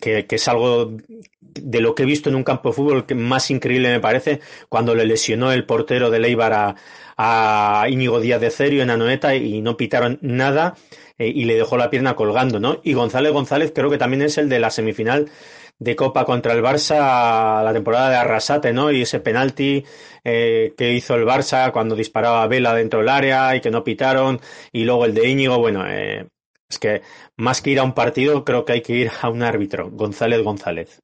que, 0.00 0.24
que, 0.26 0.36
es 0.36 0.48
algo 0.48 0.96
de 1.40 1.80
lo 1.80 1.94
que 1.94 2.04
he 2.04 2.06
visto 2.06 2.28
en 2.28 2.36
un 2.36 2.44
campo 2.44 2.70
de 2.70 2.74
fútbol 2.74 3.06
que 3.06 3.14
más 3.14 3.33
increíble 3.50 3.90
me 3.90 4.00
parece, 4.00 4.40
cuando 4.68 4.94
le 4.94 5.04
lesionó 5.06 5.52
el 5.52 5.64
portero 5.66 6.10
de 6.10 6.18
Leibar 6.18 6.52
a, 6.52 6.76
a 7.16 7.86
Íñigo 7.88 8.20
Díaz 8.20 8.40
de 8.40 8.50
Cerio 8.50 8.82
en 8.82 8.90
Anoeta 8.90 9.34
y 9.34 9.60
no 9.60 9.76
pitaron 9.76 10.18
nada 10.22 10.74
eh, 11.18 11.28
y 11.28 11.44
le 11.44 11.54
dejó 11.54 11.76
la 11.76 11.90
pierna 11.90 12.16
colgando, 12.16 12.60
¿no? 12.60 12.80
Y 12.82 12.94
González 12.94 13.32
González 13.32 13.72
creo 13.74 13.90
que 13.90 13.98
también 13.98 14.22
es 14.22 14.38
el 14.38 14.48
de 14.48 14.58
la 14.58 14.70
semifinal 14.70 15.30
de 15.78 15.96
Copa 15.96 16.24
contra 16.24 16.52
el 16.54 16.62
Barça 16.62 17.62
la 17.62 17.72
temporada 17.72 18.10
de 18.10 18.16
Arrasate, 18.16 18.72
¿no? 18.72 18.90
Y 18.90 19.02
ese 19.02 19.20
penalti 19.20 19.84
eh, 20.24 20.74
que 20.76 20.92
hizo 20.92 21.14
el 21.14 21.24
Barça 21.24 21.72
cuando 21.72 21.96
disparaba 21.96 22.46
Vela 22.46 22.74
dentro 22.74 23.00
del 23.00 23.08
área 23.08 23.54
y 23.56 23.60
que 23.60 23.70
no 23.70 23.84
pitaron, 23.84 24.40
y 24.72 24.84
luego 24.84 25.04
el 25.04 25.14
de 25.14 25.28
Íñigo, 25.28 25.58
bueno, 25.58 25.84
eh, 25.88 26.26
es 26.68 26.78
que 26.78 27.02
más 27.36 27.60
que 27.60 27.70
ir 27.70 27.80
a 27.80 27.84
un 27.84 27.94
partido, 27.94 28.44
creo 28.44 28.64
que 28.64 28.72
hay 28.72 28.82
que 28.82 28.94
ir 28.94 29.10
a 29.20 29.28
un 29.28 29.42
árbitro, 29.42 29.90
González 29.90 30.42
González. 30.42 31.00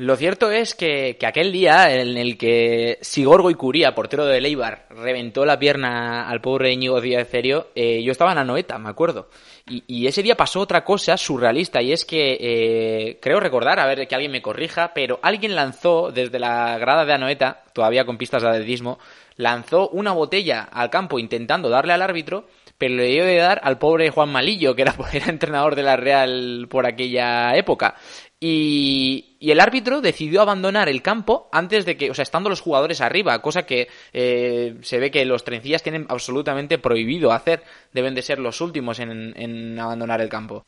Lo 0.00 0.16
cierto 0.16 0.50
es 0.50 0.74
que, 0.74 1.18
que, 1.20 1.26
aquel 1.26 1.52
día 1.52 1.94
en 1.94 2.16
el 2.16 2.38
que 2.38 2.96
Sigorgo 3.02 3.50
y 3.50 3.54
Curía, 3.54 3.94
portero 3.94 4.24
de 4.24 4.40
Leibar, 4.40 4.86
reventó 4.88 5.44
la 5.44 5.58
pierna 5.58 6.26
al 6.26 6.40
pobre 6.40 6.72
Íñigo 6.72 7.02
Díaz 7.02 7.28
Cerio, 7.28 7.66
eh, 7.74 8.02
yo 8.02 8.10
estaba 8.10 8.32
en 8.32 8.38
Anoeta, 8.38 8.78
me 8.78 8.88
acuerdo. 8.88 9.28
Y, 9.68 9.84
y, 9.86 10.06
ese 10.06 10.22
día 10.22 10.38
pasó 10.38 10.60
otra 10.60 10.84
cosa 10.84 11.18
surrealista 11.18 11.82
y 11.82 11.92
es 11.92 12.06
que 12.06 12.38
eh, 12.40 13.18
creo 13.20 13.40
recordar, 13.40 13.78
a 13.78 13.84
ver 13.84 14.08
que 14.08 14.14
alguien 14.14 14.32
me 14.32 14.40
corrija, 14.40 14.94
pero 14.94 15.20
alguien 15.20 15.54
lanzó 15.54 16.10
desde 16.10 16.38
la 16.38 16.78
grada 16.78 17.04
de 17.04 17.12
Anoeta, 17.12 17.64
todavía 17.74 18.06
con 18.06 18.16
pistas 18.16 18.42
de 18.42 18.48
atletismo, 18.48 18.98
lanzó 19.36 19.90
una 19.90 20.12
botella 20.12 20.62
al 20.62 20.88
campo 20.88 21.18
intentando 21.18 21.68
darle 21.68 21.92
al 21.92 22.00
árbitro 22.00 22.46
pero 22.80 22.94
le 22.94 23.08
dio 23.08 23.26
de 23.26 23.36
dar 23.36 23.60
al 23.62 23.76
pobre 23.76 24.08
Juan 24.08 24.32
Malillo, 24.32 24.74
que 24.74 24.80
era, 24.80 24.94
era, 25.12 25.26
entrenador 25.26 25.74
de 25.74 25.82
la 25.82 25.96
Real 25.96 26.66
por 26.70 26.86
aquella 26.86 27.54
época. 27.54 27.94
Y, 28.42 29.36
y, 29.38 29.50
el 29.50 29.60
árbitro 29.60 30.00
decidió 30.00 30.40
abandonar 30.40 30.88
el 30.88 31.02
campo 31.02 31.50
antes 31.52 31.84
de 31.84 31.98
que, 31.98 32.10
o 32.10 32.14
sea, 32.14 32.22
estando 32.22 32.48
los 32.48 32.62
jugadores 32.62 33.02
arriba, 33.02 33.42
cosa 33.42 33.66
que 33.66 33.88
eh, 34.14 34.78
se 34.80 34.98
ve 34.98 35.10
que 35.10 35.26
los 35.26 35.44
trencillas 35.44 35.82
tienen 35.82 36.06
absolutamente 36.08 36.78
prohibido 36.78 37.32
hacer, 37.32 37.62
deben 37.92 38.14
de 38.14 38.22
ser 38.22 38.38
los 38.38 38.62
últimos 38.62 38.98
en, 38.98 39.78
abandonar 39.78 40.22
el 40.22 40.30
campo. 40.30 40.64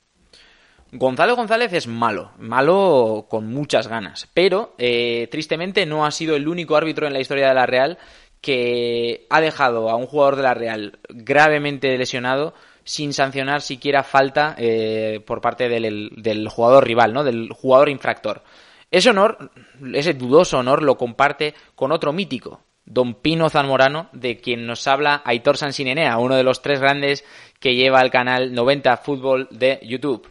Gonzalo 0.92 1.34
González 1.34 1.72
es 1.72 1.86
malo, 1.86 2.32
malo 2.36 3.24
con 3.30 3.46
muchas 3.46 3.88
ganas, 3.88 4.28
pero 4.34 4.74
eh, 4.76 5.28
tristemente 5.30 5.86
no 5.86 6.04
ha 6.04 6.10
sido 6.10 6.36
el 6.36 6.48
único 6.48 6.76
árbitro 6.76 7.06
en 7.06 7.14
la 7.14 7.20
historia 7.20 7.48
de 7.48 7.54
la 7.54 7.64
Real 7.64 7.96
que 8.42 9.26
ha 9.30 9.40
dejado 9.40 9.88
a 9.88 9.96
un 9.96 10.06
jugador 10.06 10.36
de 10.36 10.42
la 10.42 10.52
Real 10.52 10.98
gravemente 11.08 11.96
lesionado 11.96 12.52
sin 12.84 13.12
sancionar 13.12 13.62
siquiera 13.62 14.02
falta 14.02 14.54
eh, 14.58 15.22
por 15.26 15.40
parte 15.40 15.68
del, 15.68 16.10
del, 16.16 16.48
jugador 16.48 16.86
rival, 16.86 17.12
¿no? 17.12 17.24
Del 17.24 17.50
jugador 17.52 17.88
infractor. 17.88 18.42
Ese 18.90 19.10
honor, 19.10 19.50
ese 19.94 20.14
dudoso 20.14 20.58
honor, 20.58 20.82
lo 20.82 20.98
comparte 20.98 21.54
con 21.74 21.92
otro 21.92 22.12
mítico, 22.12 22.60
Don 22.84 23.14
Pino 23.14 23.48
Zamorano, 23.48 24.08
de 24.12 24.38
quien 24.38 24.66
nos 24.66 24.86
habla 24.86 25.22
Aitor 25.24 25.56
Sansinenea, 25.56 26.18
uno 26.18 26.36
de 26.36 26.42
los 26.42 26.60
tres 26.60 26.80
grandes 26.80 27.24
que 27.58 27.74
lleva 27.74 28.02
el 28.02 28.10
canal 28.10 28.52
90 28.52 28.96
Fútbol 28.98 29.48
de 29.50 29.80
YouTube. 29.82 30.28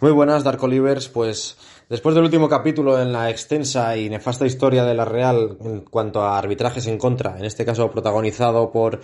Muy 0.00 0.10
buenas, 0.12 0.44
Dark 0.44 0.62
Olivers. 0.62 1.08
Pues 1.08 1.56
después 1.88 2.14
del 2.14 2.24
último 2.24 2.48
capítulo 2.48 3.00
en 3.00 3.12
la 3.12 3.30
extensa 3.30 3.96
y 3.96 4.10
nefasta 4.10 4.44
historia 4.44 4.84
de 4.84 4.94
la 4.94 5.04
Real 5.04 5.56
en 5.60 5.80
cuanto 5.82 6.22
a 6.22 6.38
arbitrajes 6.38 6.86
en 6.88 6.98
contra, 6.98 7.38
en 7.38 7.44
este 7.44 7.64
caso 7.64 7.90
protagonizado 7.90 8.72
por 8.72 9.00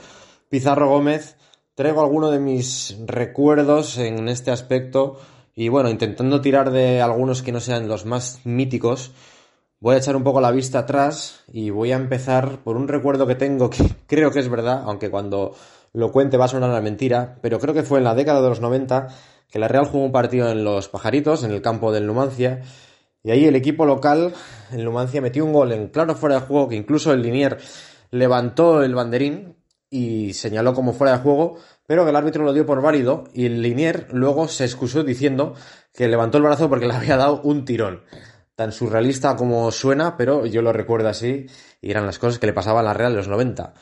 Pizarro 0.49 0.89
Gómez, 0.89 1.37
traigo 1.75 2.01
algunos 2.01 2.33
de 2.33 2.39
mis 2.39 2.97
recuerdos 3.05 3.99
en 3.99 4.31
este 4.31 4.51
aspecto 4.51 5.21
y 5.55 5.69
bueno, 5.69 5.91
intentando 5.91 6.41
tirar 6.41 6.71
de 6.71 7.03
algunos 7.03 7.43
que 7.43 7.53
no 7.53 7.61
sean 7.61 7.87
los 7.87 8.07
más 8.07 8.41
míticos, 8.45 9.13
voy 9.79 9.95
a 9.95 9.99
echar 9.99 10.17
un 10.17 10.25
poco 10.25 10.41
la 10.41 10.51
vista 10.51 10.79
atrás 10.79 11.45
y 11.53 11.69
voy 11.69 11.93
a 11.93 11.97
empezar 11.97 12.65
por 12.65 12.79
un 12.79 12.89
recuerdo 12.89 13.27
que 13.27 13.35
tengo 13.35 13.69
que 13.69 13.85
creo 14.07 14.31
que 14.31 14.39
es 14.39 14.49
verdad, 14.49 14.85
aunque 14.87 15.11
cuando 15.11 15.55
lo 15.93 16.13
cuente 16.13 16.39
va 16.39 16.47
a 16.47 16.49
sonar 16.49 16.71
una 16.71 16.81
mentira, 16.81 17.39
pero 17.43 17.59
creo 17.59 17.75
que 17.75 17.83
fue 17.83 17.99
en 17.99 18.05
la 18.05 18.15
década 18.15 18.41
de 18.41 18.49
los 18.49 18.61
90 18.63 19.09
que 19.51 19.59
la 19.59 19.69
Real 19.69 19.85
jugó 19.85 20.05
un 20.05 20.13
partido 20.13 20.51
en 20.51 20.65
Los 20.65 20.89
Pajaritos, 20.89 21.45
en 21.45 21.51
el 21.51 21.61
campo 21.61 21.93
del 21.93 22.07
Numancia, 22.07 22.63
y 23.23 23.33
ahí 23.33 23.45
el 23.45 23.57
equipo 23.57 23.85
local, 23.85 24.33
el 24.73 24.85
Numancia, 24.85 25.21
metió 25.21 25.45
un 25.45 25.53
gol 25.53 25.73
en 25.73 25.89
claro 25.89 26.15
fuera 26.15 26.37
de 26.37 26.47
juego 26.47 26.69
que 26.69 26.77
incluso 26.77 27.13
el 27.13 27.21
Linier 27.21 27.59
levantó 28.11 28.83
el 28.83 28.95
banderín 28.95 29.58
y 29.91 30.35
señaló 30.35 30.75
como 30.75 30.93
fuera 30.93 31.15
de 31.15 31.23
juego, 31.23 31.57
pero 31.87 32.05
que 32.05 32.11
el 32.11 32.17
árbitro 32.17 32.45
lo 32.45 32.53
dio 32.53 32.67
por 32.67 32.83
válido 32.83 33.25
y 33.33 33.49
Linier 33.49 34.09
luego 34.13 34.49
se 34.49 34.65
excusó 34.65 35.03
diciendo 35.03 35.55
que 35.95 36.09
levantó 36.09 36.39
el 36.39 36.45
brazo 36.45 36.69
porque 36.69 36.87
le 36.87 36.95
había 36.95 37.17
dado 37.17 37.41
un 37.43 37.65
tirón. 37.65 38.03
Tan 38.55 38.73
surrealista 38.73 39.37
como 39.37 39.71
suena, 39.71 40.17
pero 40.17 40.45
yo 40.45 40.63
lo 40.63 40.73
recuerdo 40.73 41.09
así 41.09 41.47
y 41.81 41.91
eran 41.91 42.07
las 42.07 42.19
cosas 42.19 42.39
que 42.39 42.47
le 42.47 42.53
pasaban 42.53 42.85
a 42.85 42.89
la 42.89 42.95
Real 42.95 43.13
en 43.13 43.19
los 43.19 43.29
90. 43.29 43.73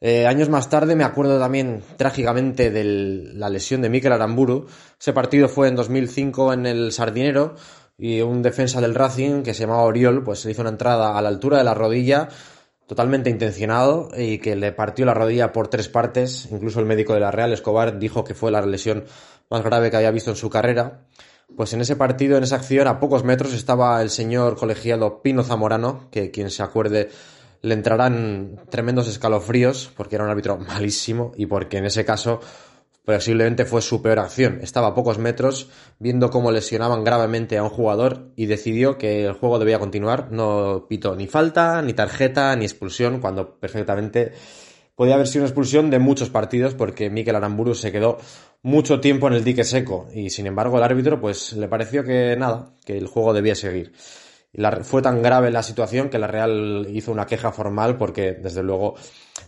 Eh, 0.00 0.26
años 0.26 0.48
más 0.48 0.68
tarde 0.68 0.94
me 0.94 1.02
acuerdo 1.02 1.40
también 1.40 1.82
trágicamente 1.96 2.70
de 2.70 2.84
la 3.34 3.48
lesión 3.48 3.80
de 3.80 3.88
Mikel 3.88 4.12
Aramburu. 4.12 4.66
Ese 5.00 5.12
partido 5.12 5.48
fue 5.48 5.68
en 5.68 5.76
2005 5.76 6.52
en 6.52 6.66
el 6.66 6.92
Sardinero 6.92 7.56
y 7.96 8.20
un 8.20 8.42
defensa 8.42 8.80
del 8.80 8.94
Racing 8.94 9.42
que 9.42 9.54
se 9.54 9.62
llamaba 9.62 9.82
Oriol 9.82 10.22
pues 10.22 10.44
le 10.44 10.52
hizo 10.52 10.62
una 10.62 10.70
entrada 10.70 11.18
a 11.18 11.22
la 11.22 11.28
altura 11.28 11.58
de 11.58 11.64
la 11.64 11.74
rodilla 11.74 12.28
totalmente 12.88 13.28
intencionado 13.28 14.08
y 14.16 14.38
que 14.38 14.56
le 14.56 14.72
partió 14.72 15.04
la 15.04 15.12
rodilla 15.12 15.52
por 15.52 15.68
tres 15.68 15.88
partes. 15.88 16.48
Incluso 16.50 16.80
el 16.80 16.86
médico 16.86 17.12
de 17.12 17.20
la 17.20 17.30
Real, 17.30 17.52
Escobar, 17.52 17.98
dijo 17.98 18.24
que 18.24 18.34
fue 18.34 18.50
la 18.50 18.64
lesión 18.64 19.04
más 19.50 19.62
grave 19.62 19.90
que 19.90 19.98
había 19.98 20.10
visto 20.10 20.30
en 20.30 20.36
su 20.36 20.48
carrera. 20.48 21.02
Pues 21.54 21.74
en 21.74 21.82
ese 21.82 21.96
partido, 21.96 22.38
en 22.38 22.44
esa 22.44 22.56
acción, 22.56 22.88
a 22.88 22.98
pocos 22.98 23.24
metros 23.24 23.52
estaba 23.52 24.00
el 24.00 24.08
señor 24.08 24.56
colegiado 24.56 25.20
Pino 25.20 25.44
Zamorano, 25.44 26.08
que 26.10 26.30
quien 26.30 26.50
se 26.50 26.62
acuerde 26.62 27.10
le 27.60 27.74
entrarán 27.74 28.60
tremendos 28.70 29.08
escalofríos 29.08 29.90
porque 29.96 30.14
era 30.14 30.24
un 30.24 30.30
árbitro 30.30 30.56
malísimo 30.56 31.32
y 31.36 31.46
porque 31.46 31.78
en 31.78 31.86
ese 31.86 32.04
caso 32.04 32.40
posiblemente 33.16 33.64
fue 33.64 33.80
su 33.80 34.02
peor 34.02 34.18
acción. 34.18 34.58
Estaba 34.62 34.88
a 34.88 34.94
pocos 34.94 35.18
metros 35.18 35.70
viendo 35.98 36.28
cómo 36.28 36.52
lesionaban 36.52 37.04
gravemente 37.04 37.56
a 37.56 37.62
un 37.62 37.70
jugador 37.70 38.32
y 38.36 38.44
decidió 38.44 38.98
que 38.98 39.24
el 39.24 39.32
juego 39.32 39.58
debía 39.58 39.78
continuar. 39.78 40.30
No 40.30 40.84
pitó 40.90 41.16
ni 41.16 41.26
falta, 41.26 41.80
ni 41.80 41.94
tarjeta, 41.94 42.54
ni 42.54 42.66
expulsión, 42.66 43.20
cuando 43.20 43.58
perfectamente 43.58 44.32
podía 44.94 45.14
haber 45.14 45.26
sido 45.26 45.44
una 45.44 45.48
expulsión 45.48 45.88
de 45.88 45.98
muchos 45.98 46.28
partidos 46.28 46.74
porque 46.74 47.08
Mikel 47.08 47.34
Aramburu 47.34 47.74
se 47.74 47.92
quedó 47.92 48.18
mucho 48.60 49.00
tiempo 49.00 49.26
en 49.28 49.34
el 49.34 49.44
dique 49.44 49.64
seco 49.64 50.08
y 50.12 50.28
sin 50.28 50.46
embargo 50.46 50.76
el 50.76 50.82
árbitro 50.82 51.18
pues 51.18 51.54
le 51.54 51.66
pareció 51.66 52.04
que 52.04 52.36
nada, 52.36 52.74
que 52.84 52.98
el 52.98 53.06
juego 53.06 53.32
debía 53.32 53.54
seguir. 53.54 53.94
Fue 54.82 55.00
tan 55.00 55.22
grave 55.22 55.50
la 55.50 55.62
situación 55.62 56.10
que 56.10 56.18
la 56.18 56.26
Real 56.26 56.86
hizo 56.90 57.12
una 57.12 57.24
queja 57.24 57.52
formal 57.52 57.96
porque 57.96 58.32
desde 58.32 58.62
luego 58.62 58.96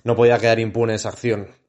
no 0.05 0.17
podía 0.17 0.39
quedar 0.39 0.61
impune 0.61 0.95
esa 0.95 1.11
acción. 1.11 1.60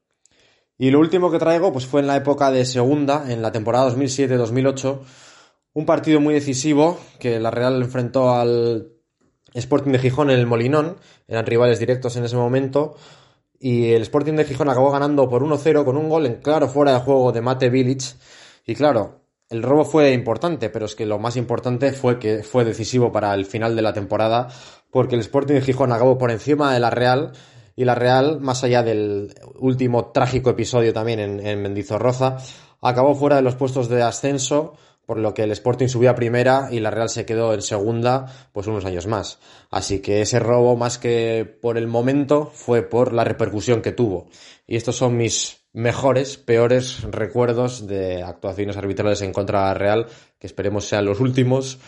Y 0.82 0.90
lo 0.90 0.98
último 0.98 1.30
que 1.30 1.38
traigo 1.38 1.72
pues 1.72 1.86
fue 1.86 2.00
en 2.00 2.08
la 2.08 2.16
época 2.16 2.50
de 2.50 2.64
segunda, 2.64 3.32
en 3.32 3.40
la 3.40 3.52
temporada 3.52 3.88
2007-2008, 3.94 4.98
un 5.74 5.86
partido 5.86 6.18
muy 6.18 6.34
decisivo 6.34 6.98
que 7.20 7.38
la 7.38 7.52
Real 7.52 7.80
enfrentó 7.80 8.34
al 8.34 8.88
Sporting 9.54 9.92
de 9.92 10.00
Gijón 10.00 10.30
en 10.30 10.40
el 10.40 10.48
Molinón, 10.48 10.96
eran 11.28 11.46
rivales 11.46 11.78
directos 11.78 12.16
en 12.16 12.24
ese 12.24 12.34
momento, 12.34 12.96
y 13.60 13.92
el 13.92 14.02
Sporting 14.02 14.32
de 14.32 14.44
Gijón 14.44 14.70
acabó 14.70 14.90
ganando 14.90 15.28
por 15.28 15.44
1-0 15.44 15.84
con 15.84 15.96
un 15.96 16.08
gol 16.08 16.26
en 16.26 16.40
claro 16.40 16.66
fuera 16.66 16.94
de 16.94 16.98
juego 16.98 17.30
de 17.30 17.42
Mate 17.42 17.70
Village, 17.70 18.16
y 18.66 18.74
claro, 18.74 19.20
el 19.50 19.62
robo 19.62 19.84
fue 19.84 20.10
importante, 20.10 20.68
pero 20.68 20.86
es 20.86 20.96
que 20.96 21.06
lo 21.06 21.20
más 21.20 21.36
importante 21.36 21.92
fue 21.92 22.18
que 22.18 22.42
fue 22.42 22.64
decisivo 22.64 23.12
para 23.12 23.32
el 23.34 23.44
final 23.46 23.76
de 23.76 23.82
la 23.82 23.92
temporada, 23.92 24.48
porque 24.90 25.14
el 25.14 25.20
Sporting 25.20 25.54
de 25.54 25.60
Gijón 25.60 25.92
acabó 25.92 26.18
por 26.18 26.32
encima 26.32 26.74
de 26.74 26.80
la 26.80 26.90
Real, 26.90 27.34
y 27.76 27.84
la 27.84 27.94
Real, 27.94 28.40
más 28.40 28.64
allá 28.64 28.82
del 28.82 29.34
último 29.58 30.12
trágico 30.12 30.50
episodio 30.50 30.92
también 30.92 31.20
en, 31.20 31.46
en 31.46 31.62
Mendizorroza, 31.62 32.38
acabó 32.80 33.14
fuera 33.14 33.36
de 33.36 33.42
los 33.42 33.54
puestos 33.54 33.88
de 33.88 34.02
ascenso 34.02 34.74
por 35.06 35.18
lo 35.18 35.34
que 35.34 35.42
el 35.42 35.50
Sporting 35.50 35.88
subió 35.88 36.10
a 36.10 36.14
primera 36.14 36.68
y 36.70 36.80
la 36.80 36.90
Real 36.90 37.08
se 37.08 37.26
quedó 37.26 37.52
en 37.54 37.62
segunda, 37.62 38.26
pues 38.52 38.66
unos 38.66 38.84
años 38.84 39.06
más. 39.06 39.38
Así 39.70 40.00
que 40.00 40.22
ese 40.22 40.38
robo, 40.38 40.76
más 40.76 40.98
que 40.98 41.44
por 41.60 41.76
el 41.76 41.88
momento, 41.88 42.50
fue 42.54 42.82
por 42.82 43.12
la 43.12 43.24
repercusión 43.24 43.82
que 43.82 43.92
tuvo. 43.92 44.28
Y 44.66 44.76
estos 44.76 44.96
son 44.96 45.16
mis 45.16 45.66
mejores, 45.72 46.36
peores 46.36 47.02
recuerdos 47.02 47.86
de 47.86 48.22
actuaciones 48.22 48.76
arbitrales 48.76 49.22
en 49.22 49.32
contra 49.32 49.60
de 49.60 49.66
la 49.66 49.74
Real, 49.74 50.06
que 50.38 50.46
esperemos 50.46 50.86
sean 50.86 51.04
los 51.04 51.20
últimos, 51.20 51.78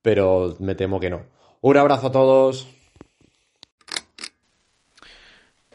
pero 0.00 0.56
me 0.58 0.74
temo 0.74 1.00
que 1.00 1.10
no. 1.10 1.26
Un 1.60 1.76
abrazo 1.76 2.08
a 2.08 2.12
todos. 2.12 2.66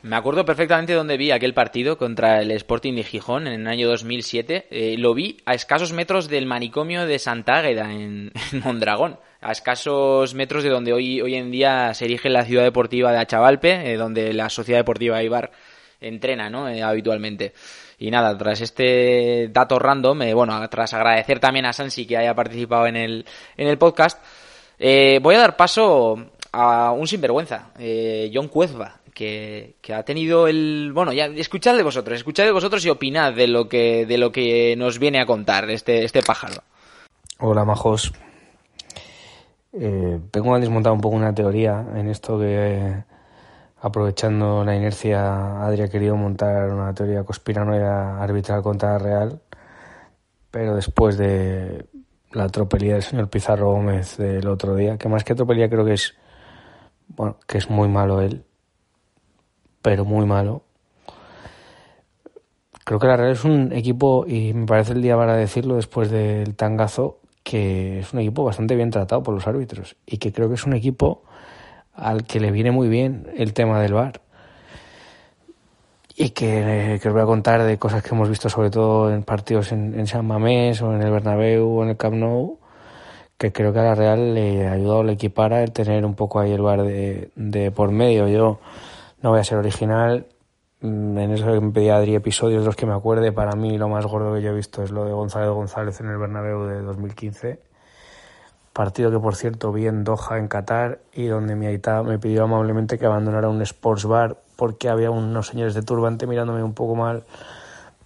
Me 0.01 0.15
acuerdo 0.15 0.46
perfectamente 0.46 0.94
dónde 0.94 1.18
vi 1.18 1.32
aquel 1.32 1.53
partido 1.53 1.98
contra 1.98 2.41
el 2.41 2.51
Sporting 2.51 2.96
de 2.96 3.03
Gijón 3.03 3.48
en 3.48 3.62
el 3.62 3.68
año 3.68 3.89
2007. 3.89 4.68
Eh, 4.72 4.96
lo 4.98 5.13
vi 5.13 5.38
a 5.46 5.53
escasos 5.53 5.91
metros 5.91 6.29
del 6.29 6.46
manicomio 6.46 7.06
de 7.06 7.20
Santa 7.20 7.58
Águeda 7.58 7.91
en, 7.91 8.32
Mondragón. 8.63 9.20
A 9.41 9.51
escasos 9.51 10.34
metros 10.36 10.63
de 10.63 10.70
donde 10.70 10.94
hoy, 10.94 11.22
hoy 11.22 11.36
en 11.36 11.51
día 11.51 11.94
se 11.94 12.06
erige 12.06 12.29
la 12.29 12.46
ciudad 12.46 12.63
deportiva 12.63 13.12
de 13.12 13.18
Achavalpe, 13.18 13.91
eh, 13.91 13.98
donde 13.98 14.34
la 14.34 14.50
Sociedad 14.50 14.79
Deportiva 14.79 15.22
Ibar 15.22 15.51
entrena 16.00 16.50
¿no? 16.50 16.70
Eh, 16.70 16.82
habitualmente. 16.82 17.53
Y 17.98 18.10
nada, 18.10 18.38
tras 18.38 18.62
este 18.62 19.50
dato 19.51 19.79
random, 19.79 20.20
bueno, 20.34 20.70
tras 20.70 20.94
agradecer 20.94 21.41
también 21.41 21.65
a 21.65 21.74
Sansi 21.74 22.08
que 22.08 22.15
haya 22.15 22.34
participado 22.34 22.88
en 22.88 22.96
el, 22.96 23.25
en 23.58 23.68
el 23.68 23.77
podcast, 23.77 24.24
voy 24.79 25.36
a 25.36 25.39
dar 25.39 25.58
paso 25.58 26.32
a 26.51 26.91
un 26.91 27.08
sinvergüenza, 27.08 27.72
John 28.34 28.48
Cuezba, 28.48 29.00
que, 29.13 29.94
ha 29.94 30.03
tenido 30.03 30.48
el 30.48 30.91
bueno 30.94 31.12
ya 31.12 31.25
escuchad 31.25 31.75
de 31.75 31.84
vosotros 31.84 32.15
escuchad 32.15 32.46
de 32.46 32.51
vosotros 32.51 32.86
y 32.86 32.89
opinad 32.89 33.34
de 33.34 33.48
lo 33.48 33.68
que 33.68 34.06
de 34.06 34.18
lo 34.18 34.32
que 34.32 34.75
nos 34.77 35.00
viene 35.00 35.20
a 35.20 35.25
contar 35.25 35.70
este 35.70 36.06
este 36.06 36.22
pájaro. 36.24 36.63
Hola 37.39 37.65
majos. 37.65 38.13
Eh, 39.74 40.20
vengo 40.34 40.56
a 40.56 40.60
desmontar 40.60 40.94
un 40.94 41.01
poco 41.01 41.15
una 41.15 41.34
teoría 41.34 41.86
en 41.96 42.10
esto 42.10 42.39
que 42.39 43.03
aprovechando 43.82 44.63
la 44.63 44.75
inercia 44.75 45.63
Adri 45.63 45.84
ha 45.84 45.89
querido 45.89 46.15
montar 46.15 46.70
una 46.70 46.94
teoría 46.94 47.24
conspiranoia 47.24 48.18
arbitral 48.22 48.63
contra 48.63 48.94
la 48.94 49.00
Real 49.00 49.41
pero 50.50 50.75
después 50.75 51.18
de 51.18 51.86
la 52.32 52.50
tropelía 52.50 52.94
del 52.94 53.03
señor 53.03 53.29
Pizarro 53.29 53.72
Gómez 53.72 54.18
del 54.18 54.48
otro 54.48 54.75
día 54.75 54.98
que 54.98 55.08
más 55.08 55.24
que 55.24 55.36
tropelía 55.36 55.70
creo 55.70 55.86
que 55.86 55.94
es 55.94 56.15
bueno 57.10 57.38
que 57.48 57.58
es 57.58 57.70
muy 57.70 57.88
malo 57.88 58.22
él 58.22 58.46
pero 59.82 60.06
muy 60.06 60.25
malo. 60.25 60.63
Creo 62.84 63.00
que 63.00 63.08
la 63.08 63.18
Real 63.18 63.32
es 63.32 63.44
un 63.44 63.72
equipo, 63.72 64.25
y 64.28 64.54
me 64.54 64.66
parece 64.66 64.94
el 64.94 65.01
día 65.01 65.16
para 65.16 65.36
decirlo 65.36 65.75
después 65.75 66.10
del 66.10 66.56
tangazo, 66.56 67.20
que 67.44 68.00
es 68.00 68.13
un 68.13 68.20
equipo 68.20 68.44
bastante 68.44 68.75
bien 68.75 68.89
tratado 68.89 69.24
por 69.24 69.34
los 69.34 69.48
árbitros 69.48 69.96
y 70.06 70.18
que 70.18 70.32
creo 70.32 70.50
que 70.50 70.56
es 70.56 70.66
un 70.66 70.74
equipo 70.74 71.24
al 71.94 72.25
que 72.25 72.39
le 72.39 72.51
viene 72.51 72.72
muy 72.72 72.89
bien 72.89 73.28
el 73.36 73.54
tema 73.54 73.82
del 73.82 73.94
VAR. 73.94 74.22
Y 76.16 76.32
que, 76.32 77.00
que 77.01 77.08
os 77.08 77.13
voy 77.13 77.24
a 77.24 77.25
contar 77.25 77.63
de 77.63 77.78
cosas 77.78 78.04
que 78.04 78.13
hemos 78.13 78.30
visto 78.30 78.50
sobre 78.50 78.70
todo 78.70 79.12
en 79.12 79.24
partidos 79.24 79.72
en, 79.72 79.98
en 79.98 80.06
San 80.06 80.28
Mamés 80.28 80.82
o 80.82 80.94
en 80.94 81.01
el 81.01 81.12
Bernabéu 81.12 81.66
o 81.66 81.84
en 81.84 81.89
el 81.89 81.98
Camp 81.98 82.16
Nou, 82.16 82.60
que 83.39 83.53
creo 83.53 83.72
que 83.72 83.79
a 83.79 83.84
la 83.84 83.96
Real 83.96 84.34
le 84.36 84.67
ha 84.67 84.74
ayudado 84.74 85.00
al 85.00 85.10
equipar 85.12 85.53
el 85.53 85.72
tener 85.72 86.05
un 86.05 86.13
poco 86.13 86.41
ahí 86.41 86.51
el 86.51 86.62
VAR 86.62 86.84
de, 86.84 87.31
de 87.36 87.72
por 87.72 87.89
medio. 87.89 88.27
Yo 88.27 88.60
no 89.22 89.29
voy 89.31 89.39
a 89.39 89.43
ser 89.46 89.58
original. 89.58 90.27
Mm, 90.81 91.17
en 91.17 91.31
eso 91.31 91.46
que 91.46 91.62
me 91.62 91.72
pedía 91.72 91.96
Adri 91.96 92.15
episodios, 92.15 92.65
los 92.65 92.75
que 92.75 92.86
me 92.86 92.93
acuerde, 92.93 93.31
para 93.31 93.53
mí 93.53 93.77
lo 93.77 93.88
más 93.88 94.05
gordo 94.05 94.34
que 94.34 94.41
yo 94.41 94.51
he 94.51 94.53
visto 94.53 94.84
es 94.84 94.91
lo 94.91 95.05
de 95.05 95.13
González 95.13 95.50
González 95.51 96.01
en 96.01 96.08
el 96.10 96.17
Bernabéu 96.17 96.65
de 96.65 96.81
2015. 96.81 97.62
Partido 98.74 99.10
que, 99.10 99.19
por 99.19 99.36
cierto, 99.36 99.72
vi 99.72 99.88
en 99.88 100.03
Doha, 100.03 100.38
en 100.38 100.50
Qatar, 100.50 101.00
y 101.13 101.27
donde 101.27 101.55
mi 101.55 101.65
aita 101.65 102.03
me 102.03 102.19
pidió 102.19 102.43
amablemente 102.43 103.00
que 103.00 103.05
abandonara 103.05 103.48
un 103.48 103.62
sports 103.62 104.05
bar 104.05 104.38
porque 104.58 104.89
había 104.89 105.12
unos 105.12 105.48
señores 105.48 105.74
de 105.74 105.81
turbante 105.81 106.27
mirándome 106.27 106.62
un 106.62 106.74
poco 106.74 106.96
mal 106.96 107.24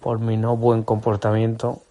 por 0.00 0.20
mi 0.20 0.36
no 0.36 0.56
buen 0.56 0.84
comportamiento. 0.84 1.82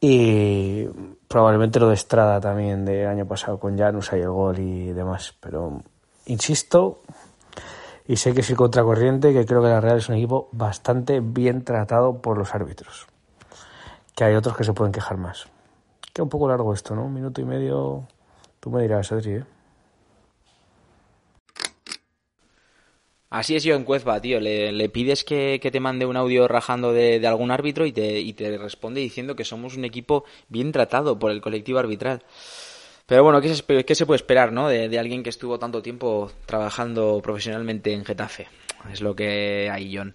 Y 0.00 0.88
probablemente 1.32 1.80
lo 1.80 1.88
de 1.88 1.94
Estrada 1.94 2.40
también 2.40 2.84
de 2.84 3.06
año 3.06 3.26
pasado 3.26 3.58
con 3.58 3.78
Janus, 3.78 4.12
ahí 4.12 4.20
el 4.20 4.28
gol 4.28 4.58
y 4.58 4.92
demás. 4.92 5.34
Pero, 5.40 5.80
insisto, 6.26 7.00
y 8.06 8.16
sé 8.16 8.34
que 8.34 8.42
soy 8.42 8.54
contracorriente, 8.54 9.32
que 9.32 9.46
creo 9.46 9.62
que 9.62 9.68
la 9.68 9.80
Real 9.80 9.96
es 9.96 10.10
un 10.10 10.16
equipo 10.16 10.50
bastante 10.52 11.20
bien 11.20 11.64
tratado 11.64 12.20
por 12.20 12.36
los 12.36 12.54
árbitros. 12.54 13.06
Que 14.14 14.24
hay 14.24 14.34
otros 14.34 14.54
que 14.56 14.64
se 14.64 14.74
pueden 14.74 14.92
quejar 14.92 15.16
más. 15.16 15.46
Queda 16.12 16.24
un 16.24 16.28
poco 16.28 16.48
largo 16.48 16.74
esto, 16.74 16.94
¿no? 16.94 17.06
Un 17.06 17.14
minuto 17.14 17.40
y 17.40 17.44
medio. 17.44 18.06
Tú 18.60 18.70
me 18.70 18.82
dirás, 18.82 19.10
Adri, 19.10 19.36
¿eh? 19.36 19.44
Así 23.32 23.56
es 23.56 23.64
yo 23.64 23.74
en 23.74 23.84
Cuezba, 23.84 24.20
tío. 24.20 24.40
Le, 24.40 24.88
pides 24.90 25.24
que, 25.24 25.58
te 25.58 25.80
mande 25.80 26.04
un 26.04 26.18
audio 26.18 26.48
rajando 26.48 26.92
de, 26.92 27.26
algún 27.26 27.50
árbitro 27.50 27.86
y 27.86 27.92
te, 27.92 28.20
y 28.20 28.34
te 28.34 28.58
responde 28.58 29.00
diciendo 29.00 29.34
que 29.34 29.46
somos 29.46 29.74
un 29.74 29.86
equipo 29.86 30.26
bien 30.50 30.70
tratado 30.70 31.18
por 31.18 31.30
el 31.30 31.40
colectivo 31.40 31.78
arbitral. 31.78 32.22
Pero 33.06 33.24
bueno, 33.24 33.40
¿qué 33.40 33.54
se, 33.54 34.06
puede 34.06 34.16
esperar 34.16 34.52
¿no? 34.52 34.68
De, 34.68 34.98
alguien 34.98 35.22
que 35.22 35.30
estuvo 35.30 35.58
tanto 35.58 35.80
tiempo 35.80 36.30
trabajando 36.44 37.22
profesionalmente 37.22 37.94
en 37.94 38.04
Getafe? 38.04 38.48
Es 38.92 39.00
lo 39.00 39.16
que 39.16 39.70
hay, 39.72 39.96
John. 39.96 40.14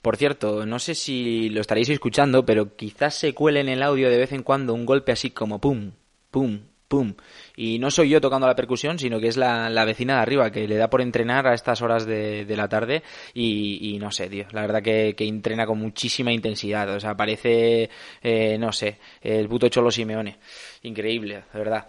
Por 0.00 0.16
cierto, 0.16 0.66
no 0.66 0.78
sé 0.78 0.94
si 0.94 1.48
lo 1.48 1.60
estaréis 1.60 1.88
escuchando, 1.88 2.46
pero 2.46 2.76
quizás 2.76 3.16
se 3.16 3.34
cuele 3.34 3.58
en 3.58 3.68
el 3.68 3.82
audio 3.82 4.08
de 4.08 4.18
vez 4.18 4.30
en 4.30 4.44
cuando 4.44 4.72
un 4.72 4.86
golpe 4.86 5.10
así 5.10 5.30
como 5.30 5.60
pum, 5.60 5.90
pum, 6.30 6.60
pum. 6.88 7.14
Y 7.54 7.78
no 7.78 7.90
soy 7.90 8.08
yo 8.08 8.20
tocando 8.20 8.46
la 8.46 8.56
percusión, 8.56 8.98
sino 8.98 9.20
que 9.20 9.28
es 9.28 9.36
la, 9.36 9.84
vecina 9.84 10.16
de 10.16 10.22
arriba 10.22 10.50
que 10.50 10.66
le 10.66 10.76
da 10.76 10.88
por 10.88 11.00
entrenar 11.00 11.46
a 11.46 11.54
estas 11.54 11.82
horas 11.82 12.06
de, 12.06 12.46
la 12.56 12.68
tarde 12.68 13.02
y, 13.34 13.96
no 14.00 14.10
sé, 14.10 14.28
tío, 14.28 14.46
la 14.52 14.62
verdad 14.62 14.82
que, 14.82 15.14
entrena 15.18 15.66
con 15.66 15.78
muchísima 15.78 16.32
intensidad, 16.32 16.88
o 16.88 16.98
sea, 16.98 17.14
parece, 17.14 17.90
eh, 18.22 18.56
no 18.58 18.72
sé, 18.72 18.98
el 19.20 19.48
puto 19.48 19.68
Cholo 19.68 19.90
Simeone. 19.90 20.38
Increíble, 20.82 21.44
de 21.52 21.58
verdad. 21.58 21.88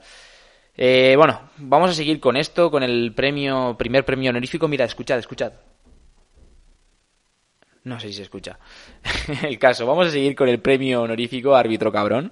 Eh, 0.76 1.16
bueno, 1.18 1.50
vamos 1.58 1.92
a 1.92 1.94
seguir 1.94 2.20
con 2.20 2.38
esto, 2.38 2.70
con 2.70 2.84
el 2.84 3.14
premio, 3.14 3.76
primer 3.78 4.06
premio 4.06 4.30
honorífico. 4.30 4.68
Mira, 4.68 4.86
escuchad, 4.86 5.20
escuchad. 5.20 5.54
No 7.84 8.00
sé 8.00 8.08
si 8.08 8.14
se 8.14 8.22
escucha. 8.24 8.60
el 9.44 9.58
caso, 9.58 9.86
vamos 9.86 10.08
a 10.08 10.12
seguir 10.12 10.36
con 10.36 10.48
el 10.48 10.62
premio 10.62 11.02
honorífico 11.02 11.56
árbitro 11.56 11.92
cabrón. 11.92 12.32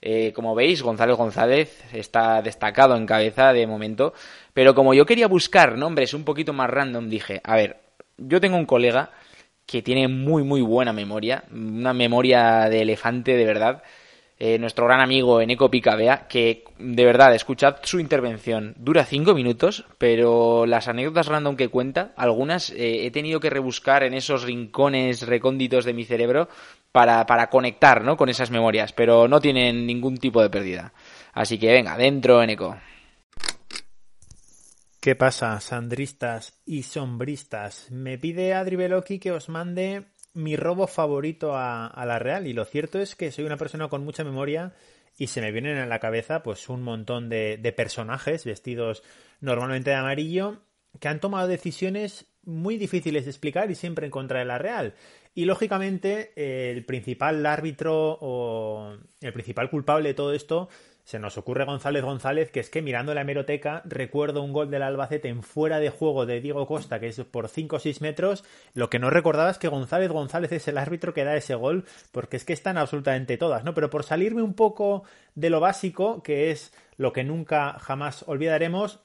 Eh, 0.00 0.32
como 0.34 0.54
veis, 0.54 0.82
González 0.82 1.16
González 1.16 1.82
está 1.92 2.40
destacado 2.42 2.96
en 2.96 3.06
cabeza 3.06 3.52
de 3.52 3.66
momento, 3.66 4.14
pero 4.54 4.74
como 4.74 4.94
yo 4.94 5.06
quería 5.06 5.26
buscar 5.26 5.76
nombres 5.76 6.14
un 6.14 6.24
poquito 6.24 6.52
más 6.52 6.70
random, 6.70 7.08
dije, 7.08 7.40
a 7.44 7.56
ver, 7.56 7.78
yo 8.16 8.40
tengo 8.40 8.56
un 8.56 8.66
colega 8.66 9.10
que 9.66 9.82
tiene 9.82 10.08
muy 10.08 10.44
muy 10.44 10.62
buena 10.62 10.92
memoria, 10.92 11.44
una 11.52 11.92
memoria 11.92 12.68
de 12.70 12.82
elefante 12.82 13.36
de 13.36 13.44
verdad, 13.44 13.82
eh, 14.40 14.58
nuestro 14.58 14.86
gran 14.86 15.00
amigo 15.00 15.40
Eneco 15.40 15.70
Picabea, 15.70 16.28
que 16.28 16.64
de 16.78 17.04
verdad, 17.04 17.34
escuchad 17.34 17.76
su 17.82 17.98
intervención, 17.98 18.74
dura 18.78 19.04
cinco 19.04 19.34
minutos, 19.34 19.84
pero 19.98 20.64
las 20.64 20.86
anécdotas 20.86 21.26
random 21.26 21.56
que 21.56 21.68
cuenta, 21.68 22.12
algunas 22.16 22.70
eh, 22.70 23.06
he 23.06 23.10
tenido 23.10 23.40
que 23.40 23.50
rebuscar 23.50 24.04
en 24.04 24.14
esos 24.14 24.44
rincones 24.44 25.26
recónditos 25.26 25.84
de 25.84 25.92
mi 25.92 26.04
cerebro 26.04 26.48
para, 26.92 27.26
para 27.26 27.50
conectar 27.50 28.04
¿no? 28.04 28.16
con 28.16 28.28
esas 28.28 28.50
memorias, 28.50 28.92
pero 28.92 29.26
no 29.26 29.40
tienen 29.40 29.86
ningún 29.86 30.18
tipo 30.18 30.40
de 30.40 30.50
pérdida. 30.50 30.92
Así 31.32 31.58
que 31.58 31.72
venga, 31.72 31.96
dentro 31.96 32.40
Eneco. 32.40 32.76
¿Qué 35.00 35.16
pasa, 35.16 35.60
sandristas 35.60 36.60
y 36.64 36.82
sombristas? 36.82 37.90
Me 37.90 38.18
pide 38.18 38.54
Adri 38.54 38.76
Beloki 38.76 39.18
que 39.18 39.32
os 39.32 39.48
mande 39.48 40.06
mi 40.38 40.54
robo 40.54 40.86
favorito 40.86 41.56
a, 41.56 42.04
la 42.06 42.18
Real 42.20 42.46
y 42.46 42.52
lo 42.52 42.64
cierto 42.64 43.00
es 43.00 43.16
que 43.16 43.32
soy 43.32 43.44
una 43.44 43.56
persona 43.56 43.88
con 43.88 44.04
mucha 44.04 44.22
memoria 44.22 44.72
y 45.18 45.26
se 45.26 45.40
me 45.40 45.50
vienen 45.50 45.78
a 45.78 45.86
la 45.86 45.98
cabeza 45.98 46.44
pues 46.44 46.68
un 46.68 46.82
montón 46.82 47.28
de, 47.28 47.74
personajes 47.76 48.44
vestidos 48.44 49.02
normalmente 49.40 49.90
de 49.90 49.96
amarillo 49.96 50.62
que 51.00 51.08
han 51.08 51.18
tomado 51.18 51.48
decisiones 51.48 52.26
muy 52.44 52.78
difíciles 52.78 53.24
de 53.24 53.32
explicar 53.32 53.68
y 53.72 53.74
siempre 53.74 54.06
en 54.06 54.12
contra 54.12 54.38
de 54.38 54.44
la 54.44 54.58
Real. 54.58 54.94
Y 55.34 55.44
lógicamente 55.44 56.32
el 56.36 56.84
principal 56.84 57.44
árbitro 57.44 58.16
o 58.20 58.96
el 59.20 59.32
principal 59.32 59.70
culpable 59.70 60.10
de 60.10 60.14
todo 60.14 60.32
esto 60.32 60.68
se 61.08 61.18
nos 61.18 61.38
ocurre 61.38 61.64
González 61.64 62.04
González, 62.04 62.50
que 62.50 62.60
es 62.60 62.68
que 62.68 62.82
mirando 62.82 63.14
la 63.14 63.22
hemeroteca 63.22 63.80
recuerdo 63.86 64.42
un 64.42 64.52
gol 64.52 64.70
del 64.70 64.82
Albacete 64.82 65.28
en 65.28 65.42
fuera 65.42 65.80
de 65.80 65.88
juego 65.88 66.26
de 66.26 66.42
Diego 66.42 66.66
Costa, 66.66 67.00
que 67.00 67.08
es 67.08 67.18
por 67.20 67.48
5 67.48 67.76
o 67.76 67.78
6 67.78 68.02
metros. 68.02 68.44
Lo 68.74 68.90
que 68.90 68.98
no 68.98 69.08
recordaba 69.08 69.48
es 69.48 69.56
que 69.56 69.68
González 69.68 70.12
González 70.12 70.52
es 70.52 70.68
el 70.68 70.76
árbitro 70.76 71.14
que 71.14 71.24
da 71.24 71.34
ese 71.34 71.54
gol, 71.54 71.86
porque 72.12 72.36
es 72.36 72.44
que 72.44 72.52
están 72.52 72.76
absolutamente 72.76 73.38
todas, 73.38 73.64
¿no? 73.64 73.72
Pero 73.72 73.88
por 73.88 74.04
salirme 74.04 74.42
un 74.42 74.52
poco 74.52 75.02
de 75.34 75.48
lo 75.48 75.60
básico, 75.60 76.22
que 76.22 76.50
es 76.50 76.74
lo 76.98 77.14
que 77.14 77.24
nunca 77.24 77.78
jamás 77.78 78.24
olvidaremos, 78.28 79.00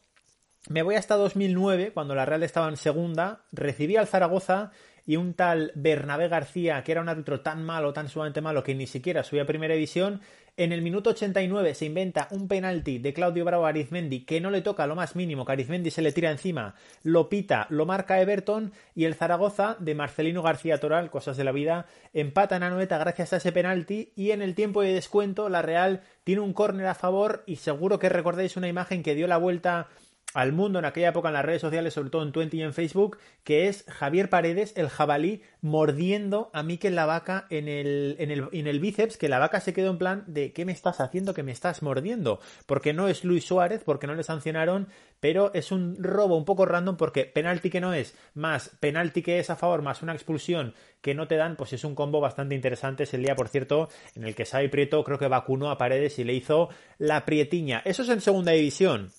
me 0.67 0.81
voy 0.81 0.95
hasta 0.95 1.15
2009, 1.15 1.91
cuando 1.93 2.15
la 2.15 2.25
Real 2.25 2.43
estaba 2.43 2.67
en 2.67 2.75
segunda, 2.75 3.45
recibí 3.53 3.95
al 3.95 4.07
Zaragoza 4.07 4.71
y 5.05 5.17
un 5.17 5.33
tal 5.33 5.71
Bernabé 5.75 6.27
García, 6.27 6.83
que 6.83 6.91
era 6.91 7.01
un 7.01 7.09
árbitro 7.09 7.41
tan 7.41 7.63
malo, 7.63 7.93
tan 7.93 8.09
sumamente 8.09 8.41
malo, 8.41 8.63
que 8.63 8.75
ni 8.75 8.87
siquiera 8.87 9.23
subía 9.23 9.43
a 9.43 9.47
primera 9.47 9.73
división, 9.73 10.21
en 10.55 10.71
el 10.71 10.81
minuto 10.83 11.11
89 11.11 11.73
se 11.73 11.85
inventa 11.85 12.27
un 12.29 12.47
penalti 12.47 12.99
de 12.99 13.13
Claudio 13.13 13.43
Bravo 13.43 13.65
a 13.65 13.69
Arizmendi 13.69 14.23
que 14.23 14.39
no 14.39 14.51
le 14.51 14.61
toca 14.61 14.85
lo 14.85 14.95
más 14.95 15.15
mínimo, 15.15 15.45
que 15.45 15.53
Arizmendi 15.53 15.89
se 15.89 16.03
le 16.03 16.11
tira 16.11 16.29
encima, 16.29 16.75
lo 17.01 17.27
pita, 17.27 17.65
lo 17.69 17.85
marca 17.85 18.21
Everton 18.21 18.71
y 18.93 19.05
el 19.05 19.15
Zaragoza 19.15 19.75
de 19.79 19.95
Marcelino 19.95 20.43
García 20.43 20.79
Toral, 20.79 21.09
cosas 21.09 21.37
de 21.37 21.43
la 21.43 21.51
vida, 21.51 21.87
empata 22.13 22.57
Anoeta 22.57 22.99
gracias 22.99 23.33
a 23.33 23.37
ese 23.37 23.51
penalti 23.51 24.13
y 24.15 24.31
en 24.31 24.41
el 24.43 24.53
tiempo 24.53 24.83
de 24.83 24.93
descuento 24.93 25.49
la 25.49 25.63
Real 25.63 26.01
tiene 26.23 26.41
un 26.41 26.53
córner 26.53 26.85
a 26.85 26.93
favor 26.93 27.43
y 27.47 27.55
seguro 27.55 27.97
que 27.97 28.09
recordáis 28.09 28.55
una 28.55 28.67
imagen 28.67 29.01
que 29.01 29.15
dio 29.15 29.25
la 29.25 29.37
vuelta 29.37 29.87
al 30.33 30.51
mundo 30.53 30.79
en 30.79 30.85
aquella 30.85 31.09
época 31.09 31.29
en 31.29 31.33
las 31.33 31.45
redes 31.45 31.61
sociales, 31.61 31.93
sobre 31.93 32.09
todo 32.09 32.23
en 32.23 32.31
Twenty 32.31 32.57
y 32.57 32.63
en 32.63 32.73
Facebook, 32.73 33.17
que 33.43 33.67
es 33.67 33.85
Javier 33.87 34.29
Paredes, 34.29 34.73
el 34.75 34.89
jabalí, 34.89 35.41
mordiendo 35.61 36.49
a 36.53 36.63
Mikel 36.63 36.95
la 36.95 37.05
vaca 37.05 37.45
en 37.49 37.67
el, 37.67 38.15
en, 38.19 38.31
el, 38.31 38.49
en 38.51 38.67
el 38.67 38.79
bíceps, 38.79 39.17
que 39.17 39.29
la 39.29 39.39
vaca 39.39 39.59
se 39.59 39.73
quedó 39.73 39.91
en 39.91 39.97
plan 39.97 40.23
de 40.27 40.53
¿qué 40.53 40.65
me 40.65 40.71
estás 40.71 40.99
haciendo 40.99 41.33
que 41.33 41.43
me 41.43 41.51
estás 41.51 41.81
mordiendo? 41.81 42.39
Porque 42.65 42.93
no 42.93 43.07
es 43.07 43.23
Luis 43.23 43.45
Suárez, 43.45 43.83
porque 43.85 44.07
no 44.07 44.15
le 44.15 44.23
sancionaron, 44.23 44.87
pero 45.19 45.53
es 45.53 45.71
un 45.71 45.95
robo 46.03 46.35
un 46.35 46.45
poco 46.45 46.65
random 46.65 46.97
porque 46.97 47.25
penalti 47.25 47.69
que 47.69 47.81
no 47.81 47.93
es, 47.93 48.15
más 48.33 48.71
penalti 48.79 49.21
que 49.21 49.39
es 49.39 49.49
a 49.49 49.55
favor, 49.55 49.81
más 49.81 50.01
una 50.01 50.13
expulsión 50.13 50.73
que 51.01 51.13
no 51.13 51.27
te 51.27 51.35
dan, 51.35 51.57
pues 51.57 51.73
es 51.73 51.83
un 51.83 51.95
combo 51.95 52.21
bastante 52.21 52.55
interesante. 52.55 53.03
Es 53.03 53.13
el 53.13 53.23
día, 53.23 53.35
por 53.35 53.49
cierto, 53.49 53.89
en 54.15 54.23
el 54.23 54.35
que 54.35 54.45
Xavi 54.45 54.69
Prieto 54.69 55.03
creo 55.03 55.19
que 55.19 55.27
vacunó 55.27 55.69
a 55.69 55.77
Paredes 55.77 56.17
y 56.17 56.23
le 56.23 56.33
hizo 56.33 56.69
la 56.97 57.25
prietiña. 57.25 57.81
Eso 57.85 58.03
es 58.03 58.09
en 58.09 58.21
segunda 58.21 58.53
división. 58.53 59.11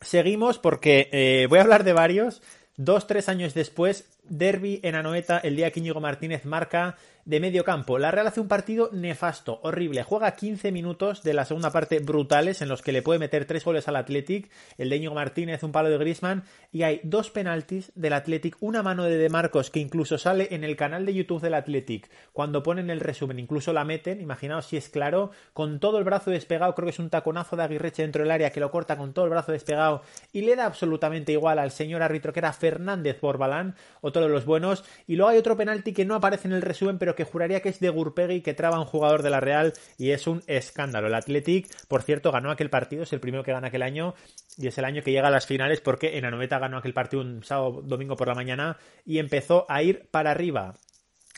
Seguimos 0.00 0.58
porque 0.58 1.08
eh, 1.12 1.46
voy 1.48 1.58
a 1.58 1.62
hablar 1.62 1.84
de 1.84 1.92
varios. 1.92 2.42
Dos, 2.76 3.06
tres 3.06 3.28
años 3.28 3.54
después, 3.54 4.04
Derby 4.28 4.80
en 4.82 4.94
Anoeta, 4.94 5.38
el 5.38 5.56
día 5.56 5.70
que 5.70 5.80
Íñigo 5.80 6.00
Martínez 6.00 6.44
marca 6.44 6.96
de 7.26 7.40
medio 7.40 7.64
campo. 7.64 7.98
La 7.98 8.12
Real 8.12 8.28
hace 8.28 8.40
un 8.40 8.46
partido 8.46 8.88
nefasto, 8.92 9.58
horrible. 9.64 10.04
Juega 10.04 10.30
15 10.30 10.70
minutos 10.70 11.24
de 11.24 11.34
la 11.34 11.44
segunda 11.44 11.72
parte 11.72 11.98
brutales 11.98 12.62
en 12.62 12.68
los 12.68 12.82
que 12.82 12.92
le 12.92 13.02
puede 13.02 13.18
meter 13.18 13.46
tres 13.46 13.64
goles 13.64 13.88
al 13.88 13.96
Athletic, 13.96 14.48
el 14.78 14.88
de 14.88 14.96
Íñigo 14.96 15.14
Martínez, 15.14 15.64
un 15.64 15.72
palo 15.72 15.90
de 15.90 15.98
Grisman, 15.98 16.44
y 16.70 16.84
hay 16.84 17.00
dos 17.02 17.30
penaltis 17.30 17.90
del 17.96 18.12
Athletic, 18.12 18.56
una 18.60 18.84
mano 18.84 19.04
de 19.04 19.16
De 19.16 19.28
Marcos 19.28 19.70
que 19.70 19.80
incluso 19.80 20.18
sale 20.18 20.48
en 20.52 20.62
el 20.62 20.76
canal 20.76 21.04
de 21.04 21.14
YouTube 21.14 21.42
del 21.42 21.54
Athletic. 21.54 22.08
Cuando 22.32 22.62
ponen 22.62 22.90
el 22.90 23.00
resumen, 23.00 23.40
incluso 23.40 23.72
la 23.72 23.84
meten, 23.84 24.20
imaginaos 24.20 24.66
si 24.66 24.76
es 24.76 24.88
claro, 24.88 25.32
con 25.52 25.80
todo 25.80 25.98
el 25.98 26.04
brazo 26.04 26.30
despegado, 26.30 26.76
creo 26.76 26.86
que 26.86 26.90
es 26.90 26.98
un 27.00 27.10
taconazo 27.10 27.56
de 27.56 27.64
Aguirreche 27.64 28.02
dentro 28.02 28.22
del 28.22 28.30
área 28.30 28.50
que 28.50 28.60
lo 28.60 28.70
corta 28.70 28.96
con 28.96 29.12
todo 29.12 29.24
el 29.24 29.32
brazo 29.32 29.50
despegado 29.50 30.02
y 30.32 30.42
le 30.42 30.54
da 30.54 30.66
absolutamente 30.66 31.32
igual 31.32 31.58
al 31.58 31.72
señor 31.72 32.02
árbitro 32.02 32.32
que 32.32 32.38
era 32.38 32.52
Fernández 32.52 33.20
Borbalán, 33.20 33.74
de 34.20 34.28
los 34.28 34.44
buenos. 34.44 34.84
Y 35.06 35.16
luego 35.16 35.30
hay 35.30 35.38
otro 35.38 35.56
penalti 35.56 35.92
que 35.92 36.04
no 36.04 36.14
aparece 36.14 36.48
en 36.48 36.54
el 36.54 36.62
resumen, 36.62 36.98
pero 36.98 37.14
que 37.14 37.24
juraría 37.24 37.60
que 37.60 37.68
es 37.68 37.80
de 37.80 37.88
Gurpegui 37.88 38.40
que 38.40 38.54
traba 38.54 38.76
a 38.76 38.80
un 38.80 38.86
jugador 38.86 39.22
de 39.22 39.30
la 39.30 39.40
Real 39.40 39.72
y 39.98 40.10
es 40.10 40.26
un 40.26 40.42
escándalo. 40.46 41.06
El 41.06 41.14
Athletic, 41.14 41.68
por 41.88 42.02
cierto, 42.02 42.32
ganó 42.32 42.50
aquel 42.50 42.70
partido, 42.70 43.02
es 43.02 43.12
el 43.12 43.20
primero 43.20 43.44
que 43.44 43.52
gana 43.52 43.68
aquel 43.68 43.82
año 43.82 44.14
y 44.56 44.66
es 44.66 44.78
el 44.78 44.84
año 44.84 45.02
que 45.02 45.12
llega 45.12 45.28
a 45.28 45.30
las 45.30 45.46
finales 45.46 45.80
porque 45.80 46.18
en 46.18 46.24
Anoeta 46.24 46.58
ganó 46.58 46.78
aquel 46.78 46.94
partido 46.94 47.22
un 47.22 47.44
sábado, 47.44 47.82
domingo 47.82 48.16
por 48.16 48.28
la 48.28 48.34
mañana 48.34 48.76
y 49.04 49.18
empezó 49.18 49.66
a 49.68 49.82
ir 49.82 50.08
para 50.10 50.30
arriba. 50.30 50.74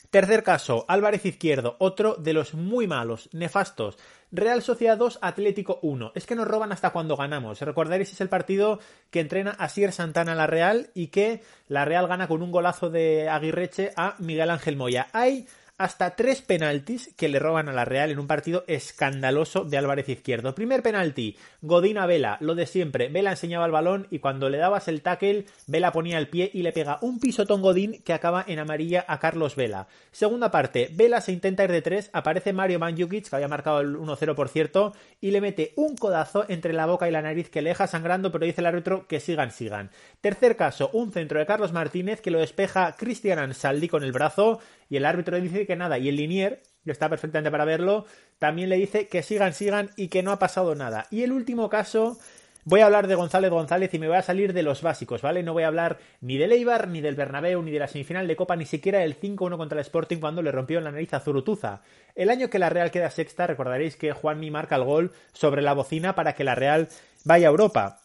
Tercer 0.09 0.41
caso, 0.41 0.85
Álvarez 0.87 1.23
Izquierdo, 1.23 1.75
otro 1.77 2.15
de 2.15 2.33
los 2.33 2.55
muy 2.55 2.87
malos, 2.87 3.29
nefastos. 3.31 3.99
Real 4.31 4.63
Sociedad 4.63 4.97
2, 4.97 5.19
Atlético 5.21 5.77
1. 5.83 6.13
Es 6.15 6.25
que 6.25 6.33
nos 6.33 6.47
roban 6.47 6.71
hasta 6.71 6.89
cuando 6.89 7.15
ganamos. 7.15 7.61
Recordaréis, 7.61 8.13
es 8.13 8.19
el 8.19 8.27
partido 8.27 8.79
que 9.11 9.19
entrena 9.19 9.51
a 9.51 9.69
Sier 9.69 9.91
Santana 9.91 10.33
la 10.33 10.47
Real 10.47 10.89
y 10.95 11.07
que 11.07 11.43
la 11.67 11.85
Real 11.85 12.07
gana 12.07 12.27
con 12.27 12.41
un 12.41 12.51
golazo 12.51 12.89
de 12.89 13.29
Aguirreche 13.29 13.91
a 13.95 14.15
Miguel 14.17 14.49
Ángel 14.49 14.77
Moya. 14.77 15.09
Hay 15.13 15.47
hasta 15.79 16.17
tres 16.17 16.41
penaltis 16.41 17.13
que 17.15 17.29
le 17.29 17.39
roban 17.39 17.69
a 17.69 17.73
la 17.73 17.85
Real 17.85 18.11
en 18.11 18.19
un 18.19 18.27
partido 18.27 18.65
escandaloso 18.67 19.63
de 19.63 19.77
Álvarez 19.77 20.09
Izquierdo. 20.09 20.53
Primer 20.53 20.83
penalti, 20.83 21.37
Godín 21.61 21.97
a 21.97 22.05
Vela, 22.05 22.37
lo 22.41 22.53
de 22.53 22.67
siempre. 22.67 23.07
Vela 23.07 23.31
enseñaba 23.31 23.65
el 23.65 23.71
balón 23.71 24.05
y 24.11 24.19
cuando 24.19 24.49
le 24.49 24.57
dabas 24.57 24.89
el 24.89 25.01
tackle, 25.01 25.45
Vela 25.67 25.93
ponía 25.93 26.17
el 26.17 26.27
pie 26.27 26.51
y 26.53 26.63
le 26.63 26.73
pega 26.73 26.99
un 27.01 27.19
pisotón 27.19 27.61
Godín 27.61 28.03
que 28.03 28.11
acaba 28.11 28.43
en 28.45 28.59
amarilla 28.59 29.05
a 29.07 29.19
Carlos 29.19 29.55
Vela. 29.55 29.87
Segunda 30.11 30.51
parte, 30.51 30.89
Vela 30.91 31.21
se 31.21 31.31
intenta 31.31 31.63
ir 31.63 31.71
de 31.71 31.81
tres, 31.81 32.09
aparece 32.11 32.51
Mario 32.51 32.77
Manjukic, 32.79 33.29
que 33.29 33.35
había 33.37 33.47
marcado 33.47 33.79
el 33.79 33.95
1-0 33.95 34.35
por 34.35 34.49
cierto, 34.49 34.93
y 35.21 35.31
le 35.31 35.39
mete 35.39 35.71
un 35.77 35.95
codazo 35.95 36.43
entre 36.49 36.73
la 36.73 36.87
boca 36.87 37.07
y 37.07 37.11
la 37.11 37.21
nariz 37.21 37.49
que 37.49 37.61
le 37.61 37.69
deja 37.69 37.87
sangrando, 37.87 38.33
pero 38.33 38.45
dice 38.45 38.59
el 38.59 38.67
árbitro 38.67 39.07
que 39.07 39.21
sigan, 39.21 39.51
sigan. 39.51 39.91
Tercer 40.19 40.57
caso, 40.57 40.89
un 40.91 41.13
centro 41.13 41.39
de 41.39 41.45
Carlos 41.45 41.71
Martínez 41.71 42.19
que 42.19 42.31
lo 42.31 42.39
despeja 42.39 42.97
Cristian 42.97 43.39
Ansaldi 43.39 43.87
con 43.87 44.03
el 44.03 44.11
brazo 44.11 44.59
y 44.89 44.97
el 44.97 45.05
árbitro 45.05 45.37
le 45.37 45.43
dice 45.43 45.65
que 45.65 45.75
nada, 45.75 45.97
y 45.97 46.09
el 46.09 46.15
linier, 46.15 46.61
que 46.83 46.91
está 46.91 47.09
perfectamente 47.09 47.51
para 47.51 47.65
verlo, 47.65 48.05
también 48.39 48.69
le 48.69 48.77
dice 48.77 49.07
que 49.07 49.21
sigan, 49.21 49.53
sigan 49.53 49.91
y 49.95 50.07
que 50.07 50.23
no 50.23 50.31
ha 50.31 50.39
pasado 50.39 50.75
nada. 50.75 51.05
Y 51.11 51.23
el 51.23 51.31
último 51.31 51.69
caso, 51.69 52.17
voy 52.65 52.81
a 52.81 52.85
hablar 52.85 53.07
de 53.07 53.15
González 53.15 53.51
González 53.51 53.93
y 53.93 53.99
me 53.99 54.07
voy 54.07 54.17
a 54.17 54.21
salir 54.21 54.53
de 54.53 54.63
los 54.63 54.81
básicos, 54.81 55.21
¿vale? 55.21 55.43
No 55.43 55.53
voy 55.53 55.63
a 55.63 55.67
hablar 55.67 55.99
ni 56.21 56.37
del 56.37 56.51
Eibar, 56.51 56.87
ni 56.87 57.01
del 57.01 57.15
Bernabéu, 57.15 57.61
ni 57.61 57.71
de 57.71 57.79
la 57.79 57.87
semifinal 57.87 58.27
de 58.27 58.35
Copa, 58.35 58.55
ni 58.55 58.65
siquiera 58.65 58.99
del 58.99 59.19
5-1 59.19 59.57
contra 59.57 59.77
el 59.77 59.85
Sporting 59.85 60.17
cuando 60.17 60.41
le 60.41 60.51
rompió 60.51 60.81
la 60.81 60.91
nariz 60.91 61.13
a 61.13 61.19
Zurutuza. 61.19 61.81
El 62.15 62.29
año 62.29 62.49
que 62.49 62.59
la 62.59 62.69
Real 62.69 62.91
queda 62.91 63.11
sexta, 63.11 63.47
recordaréis 63.47 63.95
que 63.95 64.13
Juanmi 64.13 64.49
marca 64.49 64.75
el 64.75 64.83
gol 64.83 65.11
sobre 65.33 65.61
la 65.61 65.73
bocina 65.73 66.15
para 66.15 66.33
que 66.33 66.43
la 66.43 66.55
Real 66.55 66.89
vaya 67.25 67.47
a 67.47 67.51
Europa. 67.51 68.01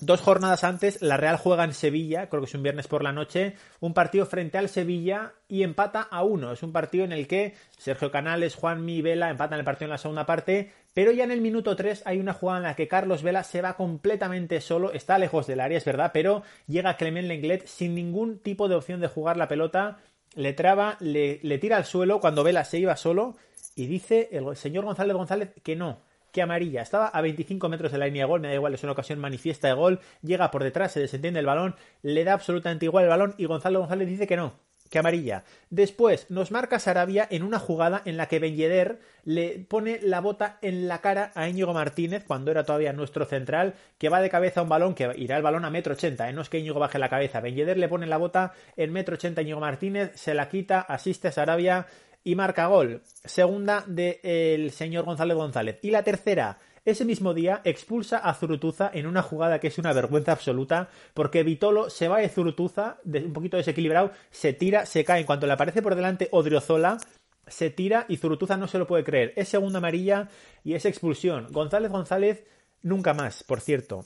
Dos 0.00 0.20
jornadas 0.20 0.62
antes, 0.62 1.00
la 1.00 1.16
Real 1.16 1.38
juega 1.38 1.64
en 1.64 1.72
Sevilla, 1.72 2.28
creo 2.28 2.42
que 2.42 2.48
es 2.48 2.54
un 2.54 2.62
viernes 2.62 2.86
por 2.86 3.02
la 3.02 3.12
noche, 3.12 3.54
un 3.80 3.94
partido 3.94 4.26
frente 4.26 4.58
al 4.58 4.68
Sevilla 4.68 5.32
y 5.48 5.62
empata 5.62 6.02
a 6.02 6.22
uno. 6.22 6.52
Es 6.52 6.62
un 6.62 6.72
partido 6.72 7.06
en 7.06 7.12
el 7.12 7.26
que 7.26 7.54
Sergio 7.78 8.10
Canales, 8.10 8.56
Juan 8.56 8.84
Mi 8.84 9.00
Vela 9.00 9.30
empatan 9.30 9.58
el 9.58 9.64
partido 9.64 9.86
en 9.86 9.92
la 9.92 9.98
segunda 9.98 10.26
parte, 10.26 10.70
pero 10.92 11.12
ya 11.12 11.24
en 11.24 11.30
el 11.30 11.40
minuto 11.40 11.76
3 11.76 12.02
hay 12.04 12.18
una 12.18 12.34
jugada 12.34 12.58
en 12.58 12.64
la 12.64 12.76
que 12.76 12.88
Carlos 12.88 13.22
Vela 13.22 13.42
se 13.42 13.62
va 13.62 13.74
completamente 13.74 14.60
solo, 14.60 14.92
está 14.92 15.16
lejos 15.16 15.46
del 15.46 15.60
área, 15.60 15.78
es 15.78 15.84
verdad, 15.86 16.10
pero 16.12 16.42
llega 16.66 16.98
Clement 16.98 17.28
Lenglet 17.28 17.66
sin 17.66 17.94
ningún 17.94 18.38
tipo 18.38 18.68
de 18.68 18.74
opción 18.74 19.00
de 19.00 19.08
jugar 19.08 19.38
la 19.38 19.48
pelota, 19.48 19.96
le 20.34 20.52
traba, 20.52 20.98
le, 21.00 21.40
le 21.42 21.56
tira 21.56 21.78
al 21.78 21.86
suelo 21.86 22.20
cuando 22.20 22.44
Vela 22.44 22.66
se 22.66 22.78
iba 22.78 22.96
solo 22.96 23.36
y 23.74 23.86
dice 23.86 24.28
el 24.32 24.56
señor 24.56 24.84
González 24.84 25.16
González 25.16 25.50
que 25.62 25.74
no, 25.74 26.00
que 26.36 26.42
amarilla. 26.42 26.82
Estaba 26.82 27.08
a 27.08 27.22
25 27.22 27.70
metros 27.70 27.92
de 27.92 27.96
la 27.96 28.04
línea 28.04 28.24
de 28.24 28.28
gol, 28.28 28.40
me 28.42 28.48
da 28.48 28.54
igual, 28.54 28.74
es 28.74 28.82
una 28.82 28.92
ocasión 28.92 29.18
manifiesta 29.18 29.68
de 29.68 29.72
gol, 29.72 30.00
llega 30.20 30.50
por 30.50 30.62
detrás, 30.62 30.92
se 30.92 31.00
desentiende 31.00 31.40
el 31.40 31.46
balón, 31.46 31.76
le 32.02 32.24
da 32.24 32.34
absolutamente 32.34 32.84
igual 32.84 33.04
el 33.04 33.10
balón 33.10 33.34
y 33.38 33.46
Gonzalo 33.46 33.80
González 33.80 34.06
dice 34.06 34.26
que 34.26 34.36
no, 34.36 34.52
que 34.90 34.98
amarilla. 34.98 35.44
Después 35.70 36.30
nos 36.30 36.50
marca 36.50 36.78
Sarabia 36.78 37.26
en 37.30 37.42
una 37.42 37.58
jugada 37.58 38.02
en 38.04 38.18
la 38.18 38.26
que 38.26 38.38
Ben 38.38 38.98
le 39.24 39.58
pone 39.66 39.98
la 40.02 40.20
bota 40.20 40.58
en 40.60 40.88
la 40.88 41.00
cara 41.00 41.32
a 41.34 41.48
Íñigo 41.48 41.72
Martínez 41.72 42.24
cuando 42.26 42.50
era 42.50 42.64
todavía 42.64 42.92
nuestro 42.92 43.24
central, 43.24 43.74
que 43.96 44.10
va 44.10 44.20
de 44.20 44.28
cabeza 44.28 44.60
a 44.60 44.62
un 44.62 44.68
balón 44.68 44.94
que 44.94 45.10
irá 45.16 45.38
el 45.38 45.42
balón 45.42 45.64
a 45.64 45.70
metro 45.70 45.94
ochenta, 45.94 46.28
¿eh? 46.28 46.34
no 46.34 46.42
es 46.42 46.50
que 46.50 46.58
Íñigo 46.58 46.78
baje 46.78 46.98
la 46.98 47.08
cabeza. 47.08 47.40
Ben 47.40 47.56
le 47.56 47.88
pone 47.88 48.06
la 48.06 48.18
bota 48.18 48.52
en 48.76 48.92
metro 48.92 49.14
ochenta 49.14 49.40
a 49.40 49.42
Íñigo 49.42 49.60
Martínez, 49.60 50.12
se 50.16 50.34
la 50.34 50.50
quita, 50.50 50.80
asiste 50.80 51.28
a 51.28 51.32
Sarabia, 51.32 51.86
y 52.26 52.34
marca 52.34 52.66
gol. 52.66 53.02
Segunda 53.24 53.84
del 53.86 54.72
señor 54.72 55.04
González 55.04 55.36
González. 55.36 55.78
Y 55.82 55.92
la 55.92 56.02
tercera, 56.02 56.58
ese 56.84 57.04
mismo 57.04 57.34
día 57.34 57.60
expulsa 57.62 58.18
a 58.18 58.34
Zurutuza 58.34 58.90
en 58.92 59.06
una 59.06 59.22
jugada 59.22 59.60
que 59.60 59.68
es 59.68 59.78
una 59.78 59.92
vergüenza 59.92 60.32
absoluta, 60.32 60.88
porque 61.14 61.44
Vitolo 61.44 61.88
se 61.88 62.08
va 62.08 62.18
de 62.18 62.28
Zurutuza, 62.28 62.98
un 63.04 63.32
poquito 63.32 63.56
desequilibrado, 63.56 64.10
se 64.32 64.52
tira, 64.52 64.86
se 64.86 65.04
cae. 65.04 65.20
En 65.20 65.26
cuanto 65.26 65.46
le 65.46 65.52
aparece 65.52 65.82
por 65.82 65.94
delante 65.94 66.28
Odriozola, 66.32 66.98
se 67.46 67.70
tira 67.70 68.06
y 68.08 68.16
Zurutuza 68.16 68.56
no 68.56 68.66
se 68.66 68.78
lo 68.78 68.88
puede 68.88 69.04
creer. 69.04 69.32
Es 69.36 69.48
segunda 69.48 69.78
amarilla 69.78 70.28
y 70.64 70.74
es 70.74 70.84
expulsión. 70.84 71.46
González 71.52 71.92
González 71.92 72.44
nunca 72.82 73.14
más, 73.14 73.44
por 73.44 73.60
cierto 73.60 74.02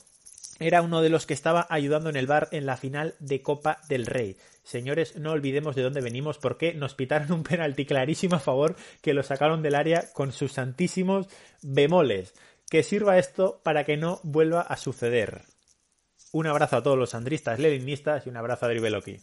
era 0.61 0.83
uno 0.83 1.01
de 1.01 1.09
los 1.09 1.27
que 1.27 1.35
estaba 1.35 1.67
ayudando 1.71 2.11
en 2.11 2.17
el 2.17 2.27
bar 2.27 2.49
en 2.53 2.67
la 2.67 2.77
final 2.77 3.15
de 3.19 3.43
Copa 3.43 3.81
del 3.89 4.07
Rey. 4.07 4.37
Señores, 4.63 5.17
no 5.17 5.33
olvidemos 5.33 5.75
de 5.75 5.83
dónde 5.83 6.03
venimos 6.03 6.39
porque 6.39 6.75
nos 6.75 6.95
pitaron 6.95 7.33
un 7.33 7.43
penalti 7.43 7.87
clarísimo 7.87 8.37
a 8.37 8.41
favor 8.41 8.77
que 9.01 9.15
lo 9.15 9.23
sacaron 9.23 9.63
del 9.63 9.75
área 9.75 10.13
con 10.13 10.33
sus 10.33 10.53
santísimos 10.53 11.27
bemoles. 11.63 12.35
Que 12.69 12.83
sirva 12.83 13.19
esto 13.19 13.61
para 13.65 13.85
que 13.85 13.97
no 13.97 14.21
vuelva 14.23 14.61
a 14.61 14.77
suceder. 14.77 15.43
Un 16.31 16.47
abrazo 16.47 16.77
a 16.77 16.83
todos 16.83 16.99
los 16.99 17.15
andristas 17.15 17.59
leninistas 17.59 18.27
y 18.27 18.31
un 18.31 18.37
abrazo 18.37 18.67
a 18.67 18.69
Dribeloki. 18.69 19.19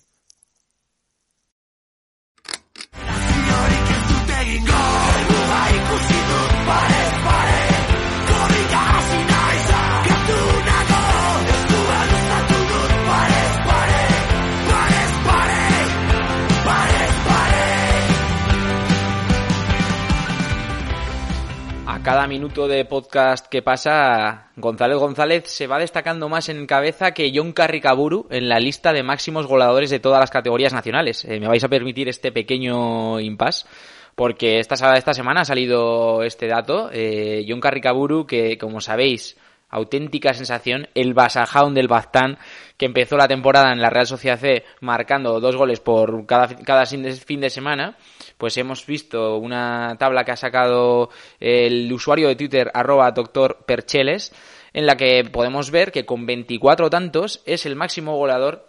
Cada 22.07 22.25
minuto 22.25 22.69
de 22.69 22.85
podcast 22.85 23.47
que 23.47 23.61
pasa, 23.61 24.51
González 24.55 24.97
González 24.97 25.43
se 25.47 25.67
va 25.67 25.77
destacando 25.77 26.29
más 26.29 26.47
en 26.47 26.65
cabeza 26.65 27.11
que 27.11 27.33
John 27.35 27.51
Carricaburu 27.51 28.27
en 28.29 28.47
la 28.47 28.61
lista 28.61 28.93
de 28.93 29.03
máximos 29.03 29.45
goleadores 29.45 29.89
de 29.89 29.99
todas 29.99 30.21
las 30.21 30.31
categorías 30.31 30.71
nacionales. 30.71 31.25
Eh, 31.25 31.37
me 31.41 31.49
vais 31.49 31.65
a 31.65 31.67
permitir 31.67 32.07
este 32.07 32.31
pequeño 32.31 33.19
impasse 33.19 33.65
porque 34.15 34.59
esta, 34.59 34.75
esta 34.95 35.13
semana 35.13 35.41
ha 35.41 35.45
salido 35.45 36.23
este 36.23 36.47
dato. 36.47 36.89
Eh, 36.93 37.45
John 37.45 37.59
Carricaburu, 37.59 38.25
que 38.25 38.57
como 38.57 38.79
sabéis, 38.79 39.35
auténtica 39.69 40.33
sensación, 40.33 40.87
el 40.95 41.13
Basajaun 41.13 41.73
del 41.73 41.87
Baztán, 41.87 42.37
que 42.77 42.85
empezó 42.85 43.17
la 43.17 43.27
temporada 43.27 43.71
en 43.71 43.81
la 43.81 43.89
Real 43.89 44.07
Sociedad 44.07 44.39
C 44.39 44.63
marcando 44.81 45.39
dos 45.39 45.55
goles 45.55 45.79
por 45.79 46.25
cada, 46.25 46.85
fin 46.85 47.41
de 47.41 47.49
semana, 47.49 47.97
pues 48.37 48.57
hemos 48.57 48.85
visto 48.85 49.37
una 49.37 49.95
tabla 49.99 50.23
que 50.23 50.31
ha 50.31 50.37
sacado 50.37 51.09
el 51.39 51.91
usuario 51.91 52.27
de 52.27 52.35
Twitter 52.35 52.71
arroba 52.73 53.11
doctor 53.11 53.65
Percheles, 53.65 54.33
en 54.73 54.85
la 54.85 54.95
que 54.95 55.23
podemos 55.23 55.71
ver 55.71 55.91
que 55.91 56.05
con 56.05 56.25
24 56.25 56.89
tantos 56.89 57.41
es 57.45 57.65
el 57.65 57.75
máximo 57.75 58.15
goleador 58.15 58.67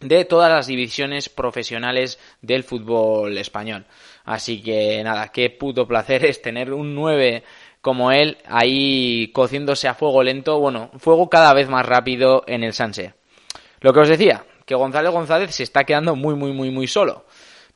de 0.00 0.24
todas 0.24 0.50
las 0.50 0.66
divisiones 0.66 1.28
profesionales 1.28 2.20
del 2.40 2.62
fútbol 2.62 3.36
español. 3.36 3.86
Así 4.24 4.62
que 4.62 5.02
nada, 5.02 5.28
qué 5.28 5.50
puto 5.50 5.88
placer 5.88 6.24
es 6.24 6.40
tener 6.42 6.72
un 6.72 6.94
9 6.94 7.42
como 7.80 8.12
él 8.12 8.38
ahí 8.46 9.30
cociéndose 9.32 9.88
a 9.88 9.94
fuego 9.94 10.22
lento, 10.22 10.58
bueno, 10.58 10.90
fuego 10.98 11.28
cada 11.30 11.52
vez 11.54 11.68
más 11.68 11.86
rápido 11.86 12.44
en 12.46 12.64
el 12.64 12.72
Sanse. 12.72 13.14
Lo 13.80 13.92
que 13.92 14.00
os 14.00 14.08
decía, 14.08 14.44
que 14.66 14.74
González 14.74 15.10
González 15.10 15.54
se 15.54 15.62
está 15.62 15.84
quedando 15.84 16.16
muy, 16.16 16.34
muy, 16.34 16.52
muy, 16.52 16.70
muy 16.70 16.86
solo. 16.86 17.24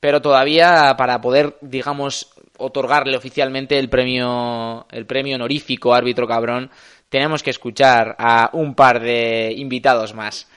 Pero 0.01 0.21
todavía 0.21 0.95
para 0.99 1.21
poder, 1.21 1.57
digamos, 1.61 2.33
otorgarle 2.59 3.17
oficialmente 3.17 3.79
el 3.79 3.88
premio, 3.88 4.87
el 4.91 5.07
premio 5.07 5.37
honorífico 5.37 5.95
árbitro 5.95 6.27
cabrón, 6.27 6.71
tenemos 7.09 7.43
que 7.43 7.51
escuchar 7.51 8.17
a 8.19 8.51
un 8.53 8.75
par 8.75 9.01
de 9.01 9.55
invitados 9.57 10.15
más. 10.15 10.49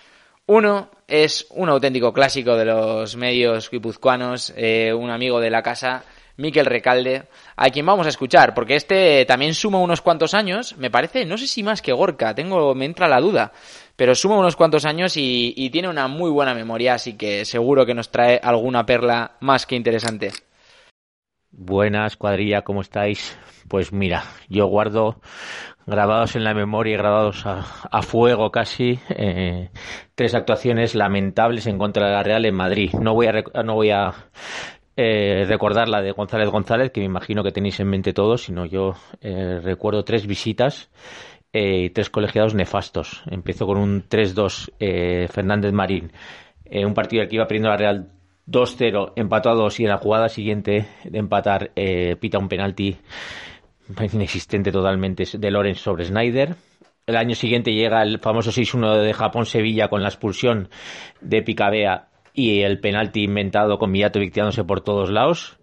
Uno 0.47 0.89
es 1.07 1.47
un 1.51 1.69
auténtico 1.69 2.13
clásico 2.13 2.55
de 2.55 2.65
los 2.65 3.15
medios 3.15 3.69
guipuzcoanos, 3.69 4.53
eh, 4.55 4.93
un 4.93 5.09
amigo 5.09 5.39
de 5.39 5.49
la 5.49 5.61
casa, 5.61 6.03
Miquel 6.37 6.65
Recalde, 6.65 7.23
a 7.55 7.69
quien 7.69 7.85
vamos 7.85 8.05
a 8.05 8.09
escuchar, 8.09 8.53
porque 8.53 8.75
este 8.75 9.25
también 9.25 9.53
suma 9.53 9.79
unos 9.79 10.01
cuantos 10.01 10.33
años, 10.33 10.75
me 10.77 10.91
parece, 10.91 11.25
no 11.25 11.37
sé 11.37 11.47
si 11.47 11.63
más 11.63 11.81
que 11.81 11.93
Gorka, 11.93 12.35
tengo, 12.35 12.75
me 12.75 12.85
entra 12.85 13.07
la 13.07 13.21
duda, 13.21 13.53
pero 13.95 14.15
suma 14.15 14.37
unos 14.37 14.55
cuantos 14.55 14.85
años 14.85 15.13
y, 15.15 15.69
tiene 15.71 15.89
una 15.89 16.07
muy 16.07 16.29
buena 16.29 16.53
memoria, 16.53 16.95
así 16.95 17.17
que 17.17 17.45
seguro 17.45 17.85
que 17.85 17.93
nos 17.93 18.09
trae 18.09 18.39
alguna 18.41 18.85
perla 18.85 19.31
más 19.39 19.65
que 19.65 19.75
interesante. 19.75 20.31
Buenas, 21.51 22.17
cuadrilla, 22.17 22.63
¿cómo 22.63 22.81
estáis? 22.81 23.37
Pues 23.69 23.93
mira, 23.93 24.25
yo 24.49 24.67
guardo 24.67 25.21
grabados 25.85 26.35
en 26.35 26.43
la 26.43 26.53
memoria 26.53 26.93
y 26.93 26.97
grabados 26.97 27.45
a, 27.45 28.01
fuego 28.01 28.51
casi 28.51 28.99
eh, 29.09 29.69
tres 30.15 30.35
actuaciones 30.35 30.95
lamentables 30.95 31.67
en 31.67 31.77
contra 31.77 32.07
de 32.07 32.13
la 32.13 32.23
Real 32.23 32.45
en 32.45 32.55
Madrid. 32.55 32.91
No 32.93 33.13
voy 33.13 33.27
a, 33.27 33.63
no 33.63 33.75
voy 33.75 33.91
a 33.91 34.13
eh, 34.97 35.43
recordar 35.47 35.89
la 35.89 36.01
de 36.01 36.11
González 36.11 36.49
González, 36.49 36.91
que 36.91 37.01
me 37.01 37.05
imagino 37.05 37.43
que 37.43 37.51
tenéis 37.51 37.79
en 37.81 37.89
mente 37.89 38.13
todos, 38.13 38.43
sino 38.43 38.65
yo 38.65 38.95
eh, 39.19 39.59
recuerdo 39.61 40.05
tres 40.05 40.25
visitas 40.25 40.89
eh, 41.51 41.85
y 41.85 41.89
tres 41.89 42.09
colegiados 42.09 42.55
nefastos. 42.55 43.23
Empezó 43.29 43.65
con 43.65 43.77
un 43.77 44.07
3-2 44.07 45.27
Fernández 45.29 45.73
Marín, 45.73 46.13
un 46.71 46.93
partido 46.93 47.27
que 47.27 47.35
iba 47.35 47.47
perdiendo 47.47 47.69
la 47.69 47.77
Real 47.77 48.11
2-0, 48.47 49.13
empató 49.17 49.49
a 49.49 49.55
2 49.55 49.79
y 49.81 49.83
en 49.83 49.89
la 49.89 49.97
jugada 49.97 50.29
siguiente 50.29 50.87
de 51.03 51.19
empatar 51.19 51.71
pita 52.19 52.39
un 52.39 52.47
penalti 52.47 52.97
inexistente 54.13 54.71
totalmente 54.71 55.25
de 55.37 55.51
Lorenz 55.51 55.79
sobre 55.79 56.05
Snyder. 56.05 56.55
El 57.05 57.17
año 57.17 57.35
siguiente 57.35 57.71
llega 57.71 58.01
el 58.01 58.19
famoso 58.19 58.49
6-1 58.49 59.01
de 59.01 59.13
Japón-Sevilla 59.13 59.89
con 59.89 60.01
la 60.01 60.09
expulsión 60.09 60.69
de 61.21 61.43
Picabea 61.43 62.07
y 62.35 62.61
el 62.61 62.79
penalti 62.79 63.23
inventado 63.23 63.79
con 63.79 63.91
Millato 63.91 64.19
victiándose 64.19 64.63
por 64.63 64.81
todos 64.81 65.09
lados. 65.09 65.57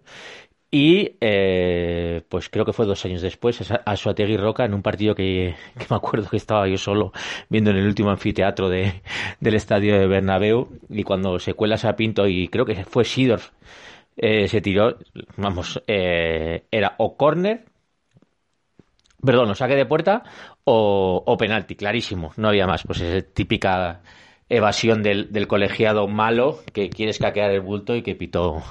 Y 0.71 1.17
eh, 1.21 2.23
pues 2.29 2.49
creo 2.49 2.65
que 2.65 2.73
fue 2.73 2.87
dos 2.87 3.05
años 3.05 3.21
después 3.21 3.61
a 3.85 3.95
Suategui 3.95 4.37
Roca 4.37 4.65
en 4.65 4.73
un 4.73 4.81
partido 4.81 5.13
que, 5.13 5.53
me 5.89 5.95
acuerdo 5.95 6.27
que 6.27 6.37
estaba 6.37 6.67
yo 6.67 6.77
solo 6.77 7.13
viendo 7.47 7.69
en 7.69 7.77
el 7.77 7.85
último 7.85 8.09
anfiteatro 8.09 8.69
de, 8.69 9.03
del 9.39 9.53
estadio 9.53 9.99
de 9.99 10.07
Bernabéu 10.07 10.79
y 10.89 11.03
cuando 11.03 11.37
se 11.37 11.53
cuela 11.53 11.77
a 11.81 11.95
Pinto 11.95 12.27
y 12.27 12.47
creo 12.47 12.65
que 12.65 12.85
fue 12.85 13.05
Sidorf 13.05 13.51
eh, 14.17 14.47
se 14.47 14.61
tiró, 14.61 14.97
vamos, 15.37 15.81
eh, 15.87 16.65
era 16.71 16.95
o 16.97 17.17
córner, 17.17 17.65
perdón, 19.23 19.51
o 19.51 19.55
saque 19.55 19.75
de 19.75 19.85
puerta 19.85 20.23
o, 20.63 21.23
o 21.23 21.37
penalti, 21.37 21.75
clarísimo, 21.75 22.31
no 22.37 22.49
había 22.49 22.65
más, 22.65 22.83
pues 22.83 23.01
es 23.01 23.33
típica 23.33 24.01
evasión 24.55 25.03
del, 25.03 25.31
del, 25.31 25.47
colegiado 25.47 26.07
malo 26.07 26.59
que 26.73 26.89
quiere 26.89 27.11
escaquear 27.11 27.51
el 27.51 27.61
bulto 27.61 27.95
y 27.95 28.01
que 28.03 28.15
pitó 28.15 28.63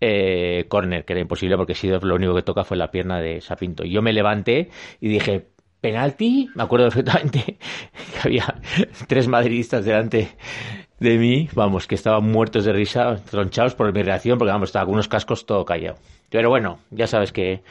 eh, 0.00 0.66
corner, 0.68 1.04
que 1.04 1.12
era 1.12 1.20
imposible 1.20 1.56
porque 1.56 1.74
si 1.74 1.88
lo 1.88 2.14
único 2.14 2.34
que 2.34 2.42
toca 2.42 2.64
fue 2.64 2.76
la 2.76 2.90
pierna 2.90 3.20
de 3.20 3.40
Sapinto. 3.40 3.84
Yo 3.84 4.02
me 4.02 4.12
levanté 4.12 4.70
y 5.00 5.08
dije, 5.08 5.46
penalti, 5.80 6.48
me 6.54 6.62
acuerdo 6.62 6.86
perfectamente 6.86 7.58
que 8.12 8.28
había 8.28 8.54
tres 9.06 9.28
madridistas 9.28 9.84
delante 9.84 10.28
de 11.04 11.18
mí, 11.18 11.48
vamos, 11.52 11.86
que 11.86 11.94
estaban 11.94 12.24
muertos 12.24 12.64
de 12.64 12.72
risa, 12.72 13.20
tronchados 13.30 13.74
por 13.74 13.92
mi 13.92 14.02
reacción, 14.02 14.38
porque 14.38 14.50
vamos, 14.50 14.70
estaba 14.70 14.82
algunos 14.82 15.06
cascos 15.06 15.46
todo 15.46 15.64
callado. 15.64 15.96
Pero 16.30 16.48
bueno, 16.48 16.80
ya 16.90 17.06
sabes 17.06 17.30
que 17.30 17.62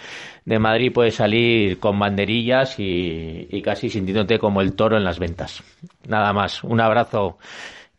de 0.45 0.59
Madrid 0.59 0.93
puedes 0.93 1.15
salir 1.15 1.79
con 1.79 1.99
banderillas 1.99 2.75
y, 2.77 3.61
casi 3.61 3.89
sintiéndote 3.89 4.39
como 4.39 4.61
el 4.61 4.73
toro 4.73 4.95
en 4.95 5.03
las 5.03 5.19
ventas. 5.19 5.61
Nada 6.07 6.31
más, 6.31 6.63
un 6.63 6.79
abrazo 6.79 7.37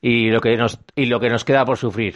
y 0.00 0.30
lo 0.30 0.40
que 0.40 0.56
nos, 0.56 0.78
y 0.96 1.06
lo 1.06 1.20
que 1.20 1.28
nos 1.28 1.44
queda 1.44 1.66
por 1.66 1.76
sufrir. 1.76 2.14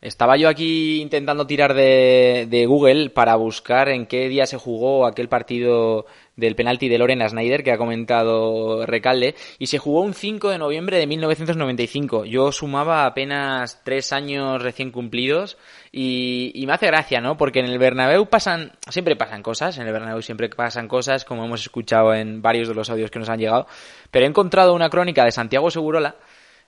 Estaba 0.00 0.36
yo 0.36 0.48
aquí 0.48 1.00
intentando 1.00 1.46
tirar 1.46 1.74
de, 1.74 2.64
Google 2.68 3.10
para 3.10 3.34
buscar 3.34 3.88
en 3.88 4.06
qué 4.06 4.28
día 4.28 4.46
se 4.46 4.56
jugó 4.56 5.06
aquel 5.06 5.28
partido 5.28 6.06
del 6.36 6.54
penalti 6.54 6.88
de 6.88 6.98
Lorena 6.98 7.28
Snyder 7.28 7.64
que 7.64 7.72
ha 7.72 7.78
comentado 7.78 8.84
Recalde 8.84 9.34
y 9.58 9.66
se 9.66 9.78
jugó 9.78 10.02
un 10.02 10.12
5 10.12 10.50
de 10.50 10.58
noviembre 10.58 10.98
de 10.98 11.06
1995. 11.06 12.26
Yo 12.26 12.52
sumaba 12.52 13.06
apenas 13.06 13.82
tres 13.84 14.12
años 14.12 14.62
recién 14.62 14.90
cumplidos 14.90 15.56
y, 15.90 16.62
me 16.66 16.74
hace 16.74 16.86
gracia, 16.86 17.20
¿no? 17.20 17.36
Porque 17.36 17.60
en 17.60 17.66
el 17.66 17.78
Bernabéu 17.78 18.26
pasan, 18.26 18.72
siempre 18.90 19.16
pasan 19.16 19.42
cosas, 19.42 19.78
en 19.78 19.86
el 19.86 19.92
Bernabéu 19.92 20.20
siempre 20.20 20.48
pasan 20.50 20.88
cosas, 20.88 21.24
como 21.24 21.44
hemos 21.44 21.62
escuchado 21.62 22.12
en 22.12 22.42
varios 22.42 22.68
de 22.68 22.74
los 22.74 22.90
audios 22.90 23.10
que 23.10 23.18
nos 23.18 23.28
han 23.28 23.38
llegado, 23.38 23.66
pero 24.10 24.26
he 24.26 24.28
encontrado 24.28 24.74
una 24.74 24.90
crónica 24.90 25.24
de 25.24 25.32
Santiago 25.32 25.70
Segurola 25.70 26.16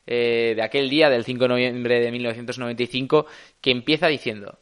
eh, 0.07 0.55
de 0.57 0.63
aquel 0.63 0.89
día, 0.89 1.11
del 1.11 1.25
5 1.25 1.45
de 1.45 1.49
noviembre 1.49 2.01
de 2.01 2.11
1995, 2.11 3.27
que 3.61 3.71
empieza 3.71 4.07
diciendo, 4.07 4.59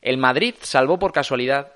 el 0.00 0.16
Madrid 0.16 0.54
salvó 0.60 0.98
por 0.98 1.12
casualidad 1.12 1.75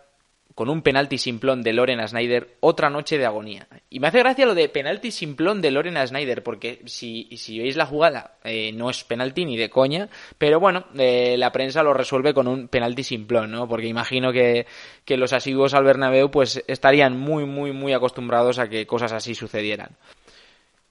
con 0.55 0.69
un 0.69 0.83
penalti 0.83 1.19
simplón 1.19 1.63
de 1.63 1.73
Lorena 1.73 2.07
Snyder 2.07 2.57
otra 2.61 2.91
noche 2.91 3.19
de 3.19 3.27
agonía. 3.27 3.67
Y 3.89 4.01
me 4.01 4.09
hace 4.09 4.19
gracia 4.19 4.47
lo 4.47 4.55
de 4.55 4.69
penalti 4.69 5.11
simplón 5.11 5.61
de 5.63 5.71
Lorena 5.71 6.07
Snyder, 6.07 6.43
porque 6.43 6.83
si, 6.87 7.29
si 7.37 7.59
veis 7.59 7.77
la 7.77 7.87
jugada, 7.87 8.35
eh, 8.45 8.73
no 8.73 8.91
es 8.91 9.05
penalti 9.05 9.45
ni 9.45 9.57
de 9.57 9.71
coña, 9.71 10.09
pero 10.39 10.61
bueno, 10.61 10.85
eh, 10.99 11.37
la 11.39 11.53
prensa 11.53 11.83
lo 11.83 11.95
resuelve 11.95 12.35
con 12.35 12.49
un 12.49 12.69
penalti 12.69 13.03
simplón, 13.03 13.51
¿no? 13.51 13.69
Porque 13.69 13.87
imagino 13.87 14.33
que, 14.33 14.67
que 15.05 15.17
los 15.17 15.33
asiduos 15.33 15.75
al 15.75 15.85
Bernabéu 15.85 16.31
pues 16.31 16.63
estarían 16.67 17.19
muy, 17.19 17.45
muy, 17.45 17.73
muy 17.73 17.93
acostumbrados 17.93 18.59
a 18.59 18.69
que 18.69 18.87
cosas 18.87 19.13
así 19.13 19.35
sucedieran. 19.35 19.97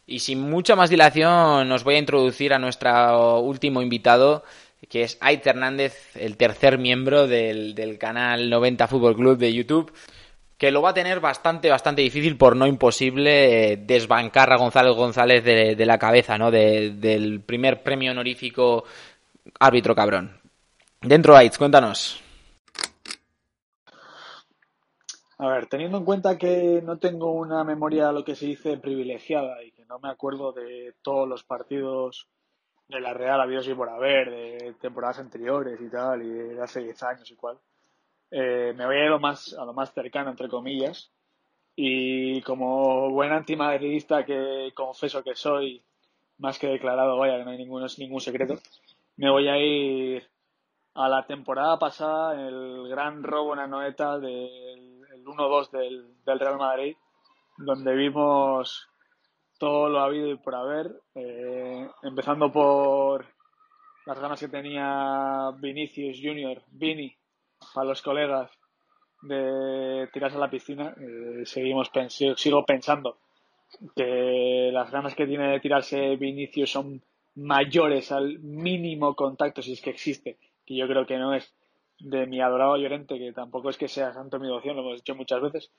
Y 0.10 0.20
sin 0.20 0.42
mucha 0.42 0.76
más 0.76 0.90
dilación, 0.90 1.72
os 1.72 1.84
voy 1.84 1.94
a 1.94 2.00
introducir 2.00 2.52
a 2.52 2.58
nuestro 2.58 3.42
último 3.42 3.80
invitado, 3.84 4.44
que 4.88 5.04
es 5.04 5.18
Ait 5.20 5.46
Hernández, 5.46 6.16
el 6.16 6.38
tercer 6.38 6.78
miembro 6.78 7.28
del, 7.28 7.98
canal 8.00 8.50
90 8.50 8.88
Fútbol 8.88 9.16
Club 9.16 9.38
de 9.38 9.54
YouTube, 9.54 9.92
que 10.58 10.72
lo 10.72 10.82
va 10.82 10.90
a 10.90 10.94
tener 10.94 11.20
bastante, 11.20 11.70
bastante 11.70 12.02
difícil, 12.02 12.38
por 12.38 12.56
no 12.56 12.68
imposible, 12.68 13.74
eh, 13.74 13.78
desbancar 13.78 14.52
a 14.52 14.58
González 14.58 14.96
González 14.96 15.44
de, 15.44 15.86
la 15.86 15.98
cabeza, 15.98 16.38
¿no? 16.38 16.52
del 16.52 17.42
primer 17.46 17.84
premio 17.84 18.12
honorífico 18.12 18.84
árbitro 19.60 19.96
cabrón. 19.96 20.40
Dentro, 21.02 21.36
Aitz, 21.36 21.58
cuéntanos. 21.58 22.22
A 25.38 25.48
ver, 25.48 25.68
teniendo 25.68 25.98
en 26.00 26.04
cuenta 26.04 26.38
que 26.38 26.82
no 26.84 26.98
tengo 26.98 27.32
una 27.32 27.64
memoria, 27.64 28.12
lo 28.12 28.26
que 28.26 28.36
se 28.36 28.48
dice, 28.48 28.76
privilegiada 28.78 29.64
y 29.64 29.72
que 29.72 29.86
no 29.86 29.98
me 30.00 30.10
acuerdo 30.10 30.52
de 30.52 30.94
todos 31.02 31.30
los 31.30 31.46
partidos 31.46 32.28
de 32.90 33.00
la 33.00 33.14
Real 33.14 33.40
habido 33.40 33.62
y 33.62 33.76
por 33.76 33.88
haber, 33.88 34.32
de 34.32 34.74
temporadas 34.82 35.20
anteriores 35.20 35.80
y 35.80 35.90
tal, 35.90 36.24
y 36.24 36.30
de 36.30 36.62
hace 36.62 36.82
10 36.82 37.04
años 37.04 37.32
y 37.32 37.36
cual, 37.36 37.58
eh, 38.32 38.74
me 38.76 38.86
voy 38.86 38.96
a 38.96 39.00
ir 39.00 39.06
a 39.06 39.12
lo, 39.12 39.20
más, 39.20 39.54
a 39.54 39.64
lo 39.64 39.74
más 39.74 39.94
cercano, 39.94 40.32
entre 40.32 40.50
comillas, 40.50 41.12
y 41.76 42.42
como 42.42 43.12
buen 43.12 43.32
antimadridista 43.32 44.26
que 44.26 44.72
confeso 44.74 45.24
que 45.24 45.36
soy, 45.36 45.84
más 46.40 46.58
que 46.58 46.68
declarado, 46.68 47.18
vaya, 47.18 47.38
que 47.38 47.46
no 47.46 47.52
hay 47.52 47.58
ningún, 47.58 47.86
ningún 48.00 48.22
secreto, 48.22 48.56
me 49.18 49.30
voy 49.30 49.48
a 49.48 49.58
ir 49.58 50.28
a 50.96 51.08
la 51.08 51.26
temporada 51.28 51.78
pasada, 51.78 52.34
el 52.48 52.90
gran 52.90 53.22
robo 53.24 53.54
en 53.54 53.60
Anoeta 53.60 54.18
del 54.18 55.06
1-2 55.24 55.70
del, 55.70 56.08
del, 56.26 56.40
Real 56.40 56.58
Madrid, 56.58 56.96
donde 57.58 57.94
vimos 57.96 58.89
todo 59.60 59.90
lo 59.90 60.00
habido 60.00 60.30
y 60.30 60.38
por 60.38 60.56
haber, 60.56 61.02
eh, 61.14 61.88
empezando 62.02 62.52
por 62.52 63.26
las 64.06 64.20
ganas 64.20 64.40
que 64.40 64.48
tenía 64.48 65.52
Vinicius 65.60 66.18
Junior, 66.20 66.64
Vini, 66.72 67.14
para 67.76 67.90
los 67.90 68.02
colegas, 68.02 68.50
de 69.22 70.10
tirarse 70.14 70.38
a 70.38 70.40
la 70.40 70.50
piscina. 70.50 70.96
Eh, 71.00 71.46
seguimos 71.46 71.92
sigo 72.08 72.66
pensando 72.66 73.18
que 73.96 74.72
las 74.74 74.90
ganas 74.90 75.14
que 75.14 75.28
tiene 75.28 75.52
de 75.52 75.60
tirarse 75.60 76.16
Vinicius 76.16 76.72
son 76.72 77.02
mayores 77.36 78.12
al 78.12 78.40
mínimo 78.40 79.14
contacto, 79.14 79.62
si 79.62 79.74
es 79.74 79.82
que 79.82 79.92
existe, 79.92 80.38
que 80.66 80.76
yo 80.76 80.88
creo 80.88 81.06
que 81.06 81.18
no 81.18 81.34
es 81.34 81.54
de 82.00 82.26
mi 82.26 82.42
adorado 82.42 82.78
Llorente, 82.78 83.20
que 83.20 83.34
tampoco 83.34 83.70
es 83.70 83.78
que 83.78 83.90
sea 83.90 84.14
santo 84.14 84.40
mi 84.40 84.48
devoción, 84.48 84.76
lo 84.76 84.84
hemos 84.84 85.00
dicho 85.00 85.16
muchas 85.16 85.42
veces, 85.42 85.72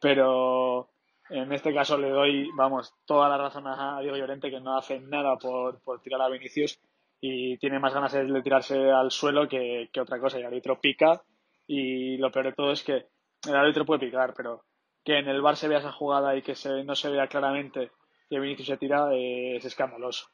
pero 0.00 0.90
en 1.30 1.52
este 1.52 1.72
caso 1.72 1.96
le 1.96 2.10
doy, 2.10 2.50
vamos, 2.54 2.94
toda 3.06 3.28
la 3.28 3.38
razón 3.38 3.66
a 3.66 4.00
Diego 4.00 4.16
Llorente 4.16 4.50
que 4.50 4.60
no 4.60 4.76
hace 4.76 5.00
nada 5.00 5.36
por, 5.36 5.80
por 5.80 6.00
tirar 6.00 6.20
a 6.20 6.28
Vinicius 6.28 6.78
y 7.20 7.56
tiene 7.58 7.78
más 7.78 7.94
ganas 7.94 8.12
de 8.12 8.42
tirarse 8.42 8.90
al 8.90 9.10
suelo 9.10 9.48
que, 9.48 9.88
que 9.92 10.00
otra 10.00 10.20
cosa. 10.20 10.36
Y 10.36 10.40
el 10.40 10.46
árbitro 10.48 10.80
pica 10.80 11.22
y 11.66 12.18
lo 12.18 12.30
peor 12.30 12.46
de 12.46 12.52
todo 12.52 12.72
es 12.72 12.82
que 12.82 13.06
el 13.46 13.56
árbitro 13.56 13.86
puede 13.86 14.06
picar, 14.06 14.34
pero 14.36 14.64
que 15.02 15.18
en 15.18 15.28
el 15.28 15.40
bar 15.40 15.56
se 15.56 15.68
vea 15.68 15.78
esa 15.78 15.92
jugada 15.92 16.36
y 16.36 16.42
que 16.42 16.54
se, 16.54 16.84
no 16.84 16.94
se 16.94 17.10
vea 17.10 17.26
claramente 17.26 17.90
que 18.28 18.40
Vinicius 18.40 18.68
se 18.68 18.76
tira 18.76 19.12
eh, 19.14 19.56
es 19.56 19.64
escandaloso. 19.64 20.28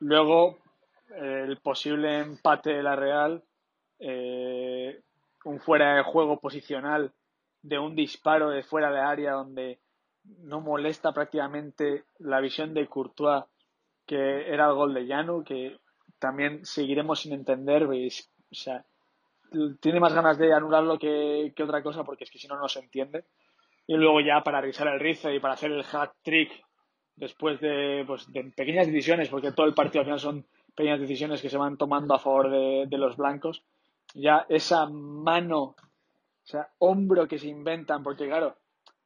Luego, 0.00 0.58
el 1.16 1.58
posible 1.58 2.18
empate 2.18 2.70
de 2.70 2.82
la 2.82 2.96
Real, 2.96 3.42
eh, 3.98 5.00
un 5.44 5.60
fuera 5.60 5.96
de 5.96 6.02
juego 6.02 6.40
posicional 6.40 7.12
de 7.62 7.78
un 7.78 7.94
disparo 7.94 8.50
de 8.50 8.62
fuera 8.62 8.90
de 8.90 9.00
área 9.00 9.32
donde 9.32 9.78
no 10.24 10.60
molesta 10.60 11.12
prácticamente 11.12 12.04
la 12.18 12.40
visión 12.40 12.74
de 12.74 12.86
Courtois, 12.86 13.44
que 14.06 14.52
era 14.52 14.66
el 14.66 14.74
gol 14.74 14.94
de 14.94 15.06
Llano, 15.06 15.44
que 15.44 15.78
también 16.18 16.64
seguiremos 16.64 17.20
sin 17.20 17.32
entender, 17.32 17.86
¿veis? 17.86 18.30
o 18.50 18.54
sea, 18.54 18.84
tiene 19.80 20.00
más 20.00 20.14
ganas 20.14 20.38
de 20.38 20.52
anularlo 20.52 20.98
que, 20.98 21.52
que 21.54 21.62
otra 21.62 21.82
cosa, 21.82 22.04
porque 22.04 22.24
es 22.24 22.30
que 22.30 22.38
si 22.38 22.48
no, 22.48 22.56
no 22.56 22.68
se 22.68 22.80
entiende. 22.80 23.24
Y 23.86 23.94
luego 23.94 24.20
ya 24.20 24.42
para 24.42 24.60
revisar 24.60 24.88
el 24.88 25.00
rizo 25.00 25.30
y 25.30 25.40
para 25.40 25.54
hacer 25.54 25.70
el 25.70 25.84
hat 25.92 26.12
trick 26.22 26.50
después 27.16 27.60
de, 27.60 28.04
pues, 28.06 28.30
de 28.32 28.44
pequeñas 28.56 28.86
decisiones, 28.86 29.28
porque 29.28 29.52
todo 29.52 29.66
el 29.66 29.74
partido 29.74 30.00
al 30.00 30.06
final 30.06 30.20
son 30.20 30.46
pequeñas 30.74 31.00
decisiones 31.00 31.40
que 31.40 31.50
se 31.50 31.58
van 31.58 31.76
tomando 31.76 32.14
a 32.14 32.18
favor 32.18 32.50
de, 32.50 32.86
de 32.88 32.98
los 32.98 33.16
blancos, 33.16 33.62
ya 34.14 34.46
esa 34.48 34.86
mano, 34.88 35.62
o 35.62 35.76
sea, 36.46 36.68
hombro 36.78 37.28
que 37.28 37.38
se 37.38 37.48
inventan, 37.48 38.02
porque 38.02 38.26
claro, 38.26 38.56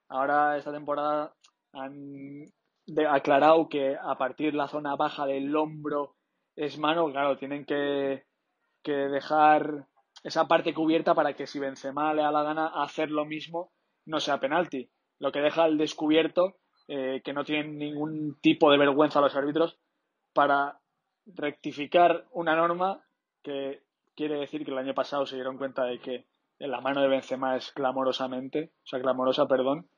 ahora 0.08 0.56
esta 0.56 0.72
temporada 0.72 1.34
han 1.72 2.52
aclarado 3.08 3.68
que 3.68 3.96
a 3.96 4.16
partir 4.16 4.52
de 4.52 4.58
la 4.58 4.68
zona 4.68 4.96
baja 4.96 5.26
del 5.26 5.54
hombro 5.54 6.16
es 6.56 6.78
mano, 6.78 7.10
claro, 7.10 7.36
tienen 7.36 7.64
que, 7.64 8.24
que 8.82 8.92
dejar 8.92 9.86
esa 10.24 10.48
parte 10.48 10.74
cubierta 10.74 11.14
para 11.14 11.34
que 11.34 11.46
si 11.46 11.58
Benzema 11.58 12.12
le 12.14 12.22
da 12.22 12.32
la 12.32 12.42
gana 12.42 12.66
hacer 12.82 13.10
lo 13.10 13.24
mismo 13.24 13.72
no 14.06 14.20
sea 14.20 14.40
penalti. 14.40 14.90
Lo 15.18 15.30
que 15.32 15.40
deja 15.40 15.64
al 15.64 15.78
descubierto 15.78 16.56
eh, 16.88 17.20
que 17.22 17.32
no 17.32 17.44
tienen 17.44 17.78
ningún 17.78 18.38
tipo 18.40 18.70
de 18.70 18.78
vergüenza 18.78 19.20
los 19.20 19.36
árbitros 19.36 19.78
para 20.32 20.80
rectificar 21.26 22.26
una 22.32 22.56
norma 22.56 23.04
que 23.42 23.82
quiere 24.16 24.40
decir 24.40 24.64
que 24.64 24.70
el 24.70 24.78
año 24.78 24.94
pasado 24.94 25.26
se 25.26 25.36
dieron 25.36 25.58
cuenta 25.58 25.84
de 25.84 26.00
que 26.00 26.26
la 26.58 26.80
mano 26.80 27.02
de 27.02 27.08
Benzema 27.08 27.56
es 27.56 27.70
clamorosamente, 27.72 28.72
o 28.82 28.86
sea, 28.86 29.00
clamorosa, 29.00 29.46
perdón, 29.46 29.88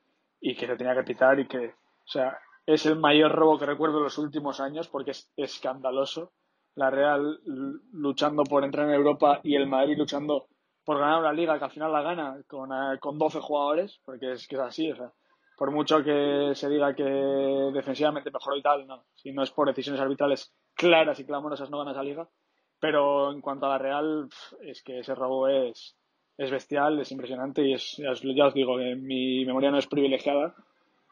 y 0.41 0.55
que 0.55 0.67
se 0.67 0.77
tenía 0.77 0.95
que 0.95 1.05
pitar 1.05 1.39
y 1.39 1.47
que, 1.47 1.67
o 1.69 2.07
sea, 2.07 2.39
es 2.67 2.87
el 2.87 2.99
mayor 2.99 3.33
robo 3.33 3.59
que 3.59 3.67
recuerdo 3.67 3.99
en 3.99 4.05
los 4.05 4.19
últimos 4.19 4.61
años 4.61 4.89
porque 4.89 5.13
es 5.13 5.31
escandaloso. 5.37 6.33
La 6.77 6.91
Real 6.91 7.41
luchando 7.93 8.45
por 8.45 8.65
entrar 8.65 8.87
en 8.87 8.95
Europa 8.95 9.41
y 9.43 9.57
el 9.57 9.67
Madrid 9.67 9.99
luchando 9.99 10.47
por 10.85 10.99
ganar 10.99 11.21
una 11.21 11.33
liga 11.33 11.59
que 11.59 11.65
al 11.65 11.71
final 11.71 11.93
la 11.93 12.03
gana 12.03 12.43
con, 12.47 12.71
eh, 12.73 12.99
con 12.99 13.19
12 13.19 13.41
jugadores, 13.41 14.01
porque 14.05 14.33
es 14.33 14.47
que 14.47 14.57
es 14.57 14.61
así, 14.61 14.91
o 14.91 14.97
sea, 14.97 15.13
por 15.61 15.73
mucho 15.73 16.03
que 16.03 16.53
se 16.55 16.71
diga 16.71 16.95
que 16.95 17.05
defensivamente 17.05 18.31
mejoró 18.31 18.57
y 18.57 18.63
tal, 18.63 18.87
no. 18.87 19.05
Si 19.15 19.31
no 19.31 19.43
es 19.43 19.51
por 19.51 19.67
decisiones 19.67 20.01
arbitrales 20.01 20.55
claras 20.75 21.21
y 21.21 21.27
clamorosas, 21.27 21.69
no 21.71 21.79
gana 21.79 21.91
esa 21.91 22.03
liga. 22.03 22.29
Pero 22.79 23.31
en 23.31 23.43
cuanto 23.43 23.67
a 23.67 23.69
la 23.69 23.79
Real, 23.79 24.29
es 24.63 24.83
que 24.83 25.01
ese 25.01 25.15
robo 25.15 25.49
es, 25.49 25.99
es 26.41 26.51
bestial, 26.51 26.99
es 26.99 27.13
impresionante 27.13 27.63
y 27.63 27.75
es, 27.75 27.99
ya 27.99 28.13
os, 28.13 28.55
digo, 28.55 28.79
que 28.79 28.97
mi 28.97 29.45
memoria 29.45 29.71
no 29.71 29.79
es 29.79 29.87
privilegiada 29.87 30.55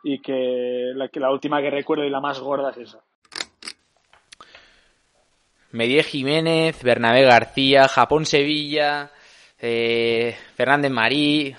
y 0.02 0.20
que 0.20 0.92
la, 0.94 1.30
última 1.30 1.60
que 1.60 1.70
recuerdo 1.70 2.04
y 2.04 2.10
la 2.10 2.20
más 2.20 2.40
gorda 2.40 2.70
es 2.70 2.78
esa. 2.78 3.00
Medie 5.72 6.02
Jiménez, 6.02 6.82
Bernabé 6.82 7.24
García, 7.24 7.88
Japón-Sevilla, 7.88 9.10
eh, 9.60 10.34
Fernández 10.54 10.90
Marí, 10.90 11.54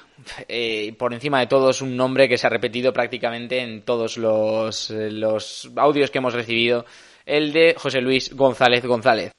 eh, 0.48 0.96
por 0.98 1.14
encima 1.14 1.40
de 1.40 1.48
todos 1.48 1.84
un 1.84 1.96
nombre 1.96 2.28
que 2.28 2.40
se 2.40 2.48
ha 2.48 2.50
repetido 2.50 2.92
prácticamente 2.92 3.60
en 3.62 3.84
todos 3.84 4.18
los, 4.18 4.90
los 4.90 5.72
audios 5.76 6.10
que 6.10 6.18
hemos 6.18 6.34
recibido, 6.34 6.86
el 7.24 7.54
de 7.54 7.76
José 7.78 8.02
Luis 8.02 8.36
González 8.36 8.84
González. 8.84 9.32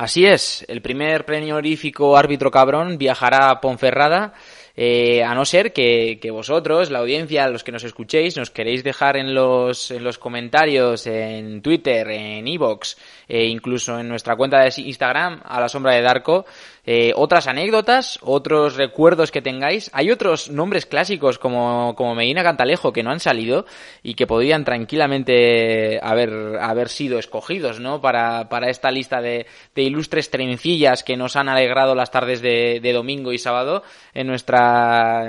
Así 0.00 0.24
es, 0.24 0.64
el 0.68 0.80
primer 0.80 1.26
premio 1.26 1.56
honorífico 1.56 2.16
árbitro 2.16 2.50
cabrón 2.50 2.96
viajará 2.96 3.50
a 3.50 3.60
Ponferrada 3.60 4.32
eh, 4.76 5.22
a 5.22 5.34
no 5.34 5.44
ser 5.44 5.72
que, 5.72 6.18
vosotros, 6.32 6.90
la 6.90 7.00
audiencia, 7.00 7.48
los 7.48 7.64
que 7.64 7.72
nos 7.72 7.84
escuchéis, 7.84 8.36
nos 8.36 8.50
queréis 8.50 8.84
dejar 8.84 9.16
en 9.16 9.34
los, 9.34 9.90
en 9.90 10.04
los 10.04 10.18
comentarios, 10.18 11.06
en 11.06 11.62
Twitter, 11.62 12.08
en 12.10 12.46
Evox, 12.46 12.96
e 13.28 13.46
incluso 13.46 13.98
en 13.98 14.08
nuestra 14.08 14.36
cuenta 14.36 14.60
de 14.60 14.72
Instagram, 14.76 15.40
a 15.44 15.60
la 15.60 15.68
sombra 15.68 15.94
de 15.94 16.02
Darko, 16.02 16.46
eh, 16.92 17.12
otras 17.14 17.46
anécdotas, 17.46 18.18
otros 18.22 18.76
recuerdos 18.76 19.30
que 19.30 19.42
tengáis. 19.42 19.90
Hay 19.92 20.10
otros 20.10 20.50
nombres 20.50 20.86
clásicos 20.86 21.38
como, 21.38 21.94
como 21.94 22.14
Medina 22.14 22.42
Cantalejo 22.42 22.92
que 22.92 23.02
no 23.02 23.10
han 23.10 23.20
salido 23.20 23.66
y 24.02 24.14
que 24.14 24.26
podrían 24.26 24.64
tranquilamente 24.64 26.00
haber, 26.02 26.58
haber 26.60 26.88
sido 26.88 27.18
escogidos, 27.18 27.80
¿no? 27.80 28.00
Para, 28.00 28.48
para 28.48 28.70
esta 28.70 28.90
lista 28.90 29.20
de, 29.20 29.46
de 29.74 29.82
ilustres 29.82 30.30
trencillas 30.30 31.04
que 31.04 31.16
nos 31.16 31.36
han 31.36 31.48
alegrado 31.48 31.94
las 31.94 32.10
tardes 32.10 32.40
de, 32.40 32.80
de 32.80 32.92
domingo 32.92 33.32
y 33.32 33.38
sábado 33.38 33.82
en 34.14 34.26
nuestra, 34.26 34.59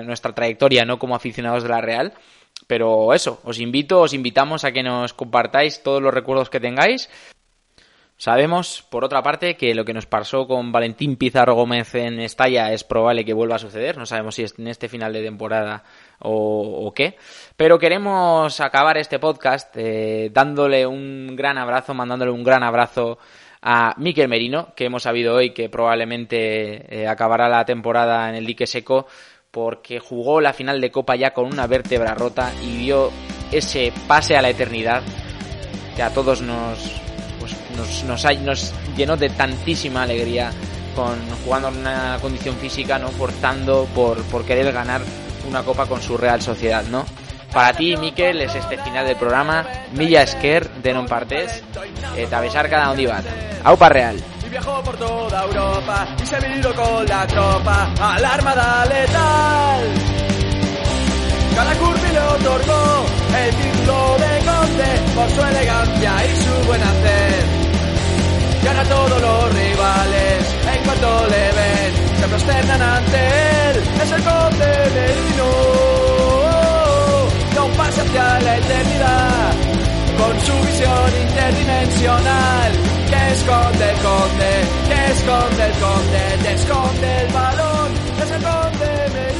nuestra 0.04 0.34
trayectoria, 0.34 0.86
¿no? 0.86 1.00
Como 1.00 1.16
aficionados 1.16 1.64
de 1.64 1.70
la 1.70 1.82
Real. 1.82 2.14
Pero 2.68 3.14
eso, 3.14 3.40
os 3.44 3.60
invito, 3.60 4.02
os 4.02 4.14
invitamos 4.14 4.64
a 4.64 4.72
que 4.72 4.84
nos 4.84 5.14
compartáis 5.14 5.84
todos 5.84 6.02
los 6.02 6.14
recuerdos 6.14 6.50
que 6.50 6.60
tengáis. 6.60 7.10
Sabemos, 8.22 8.86
por 8.88 9.04
otra 9.04 9.24
parte, 9.24 9.58
que 9.58 9.74
lo 9.74 9.84
que 9.84 9.96
nos 9.96 10.06
pasó 10.06 10.46
con 10.46 10.72
Valentín 10.72 11.16
Pizarro 11.16 11.56
Gómez 11.56 11.96
en 11.96 12.20
Estalla 12.20 12.72
es 12.72 12.84
probable 12.84 13.26
que 13.26 13.34
vuelva 13.34 13.56
a 13.56 13.60
suceder. 13.60 13.98
No 13.98 14.06
sabemos 14.06 14.36
si 14.36 14.44
es 14.44 14.54
en 14.60 14.68
este 14.68 14.88
final 14.88 15.12
de 15.12 15.24
temporada 15.24 15.84
o, 16.20 16.94
qué. 16.96 17.18
Pero 17.58 17.80
queremos 17.80 18.60
acabar 18.62 19.00
este 19.00 19.18
podcast 19.18 19.76
eh, 19.76 20.30
dándole 20.32 20.86
un 20.86 21.36
gran 21.36 21.58
abrazo, 21.58 21.96
mandándole 21.96 22.30
un 22.30 22.44
gran 22.44 22.62
abrazo 22.62 23.18
a 23.62 23.94
Miquel 23.98 24.28
Merino, 24.28 24.74
que 24.76 24.86
hemos 24.86 25.04
sabido 25.04 25.36
hoy 25.36 25.54
que 25.54 25.70
probablemente 25.70 27.02
eh, 27.02 27.08
acabará 27.08 27.48
la 27.48 27.66
temporada 27.66 28.30
en 28.30 28.36
el 28.36 28.46
dique 28.46 28.66
seco 28.66 29.08
porque 29.52 30.00
jugó 30.00 30.42
la 30.42 30.54
final 30.54 30.80
de 30.82 30.92
Copa 30.92 31.16
ya 31.16 31.34
con 31.34 31.46
una 31.46 31.68
vértebra 31.68 32.16
rota 32.16 32.52
y 32.64 32.78
dio 32.78 33.12
ese 33.52 33.94
pase 34.08 34.36
a 34.36 34.42
la 34.42 34.50
eternidad 34.50 35.04
que 35.96 36.02
a 36.02 36.14
todos 36.14 36.42
nos 36.42 37.02
nos, 37.78 38.04
nos, 38.04 38.36
nos 38.42 38.74
llenó 38.96 39.18
de 39.18 39.30
tantísima 39.30 40.04
alegría 40.04 40.52
con 40.96 41.18
jugando 41.44 41.70
en 41.70 41.78
una 41.78 42.18
condición 42.22 42.56
física, 42.58 43.00
¿no? 43.00 43.10
Forzando 43.10 43.88
por, 43.96 44.22
por 44.26 44.46
querer 44.46 44.72
ganar 44.72 45.02
una 45.48 45.64
copa 45.64 45.86
con 45.86 46.02
su 46.02 46.18
Real 46.18 46.42
Sociedad, 46.42 46.84
¿no? 46.86 47.06
Para 47.54 47.76
ti, 47.76 47.98
Miquel, 47.98 48.42
es 48.42 48.56
este 48.56 48.78
final 48.78 49.06
del 49.06 49.18
programa. 49.18 49.68
Milla 49.94 50.22
Esquer 50.24 50.70
de 50.80 50.94
non 50.96 51.04
partes, 51.04 51.60
eta 52.18 52.42
besar 52.42 52.70
cada 52.70 52.92
un 52.92 53.08
bat. 53.08 53.26
Aupa 53.64 53.90
Real. 53.90 54.18
Viajó 54.50 54.84
por 54.84 54.98
toda 54.98 55.44
Europa 55.44 56.08
y 56.22 56.26
se 56.26 56.40
vino 56.40 56.74
con 56.74 57.06
la 57.06 57.26
tropa 57.26 57.94
a 58.00 58.20
la 58.20 58.34
armada 58.34 58.86
letal. 58.86 59.94
Cada 61.56 61.74
le 61.74 62.20
otorgó 62.20 63.06
el 63.38 63.56
título 63.56 64.18
de 64.18 64.40
conde 64.46 64.90
por 65.16 65.30
su 65.30 65.42
elegancia 65.42 66.12
y 66.26 66.36
su 66.36 66.68
buen 66.68 66.82
hacer 66.82 67.72
y 68.64 68.68
ahora 68.68 68.84
todos 68.84 69.22
los 69.22 69.54
rivales 69.54 70.56
en 70.74 70.84
cuanto 70.84 71.28
le 71.28 71.52
ven 71.52 72.20
se 72.20 72.28
prosternan 72.28 72.82
ante 72.82 73.18
él 73.18 73.84
es 74.02 74.12
el 74.12 74.24
conde 74.24 74.92
merino 74.94 75.50
da 77.56 77.64
un 77.64 77.72
pase 77.72 78.02
hacia 78.02 78.40
la 78.40 78.58
eternidad 78.58 79.71
con 80.22 80.40
su 80.46 80.54
visión 80.68 81.10
interdimensional. 81.22 82.72
Que 83.10 83.32
esconde 83.34 83.92
el 83.92 83.98
conde, 83.98 84.52
que 84.88 85.12
esconde 85.12 85.66
el 85.66 85.74
conde, 85.86 86.24
te 86.44 86.54
esconde 86.54 87.22
el 87.22 87.34
balón, 87.34 87.92
te 88.18 88.24
esconde 88.24 89.31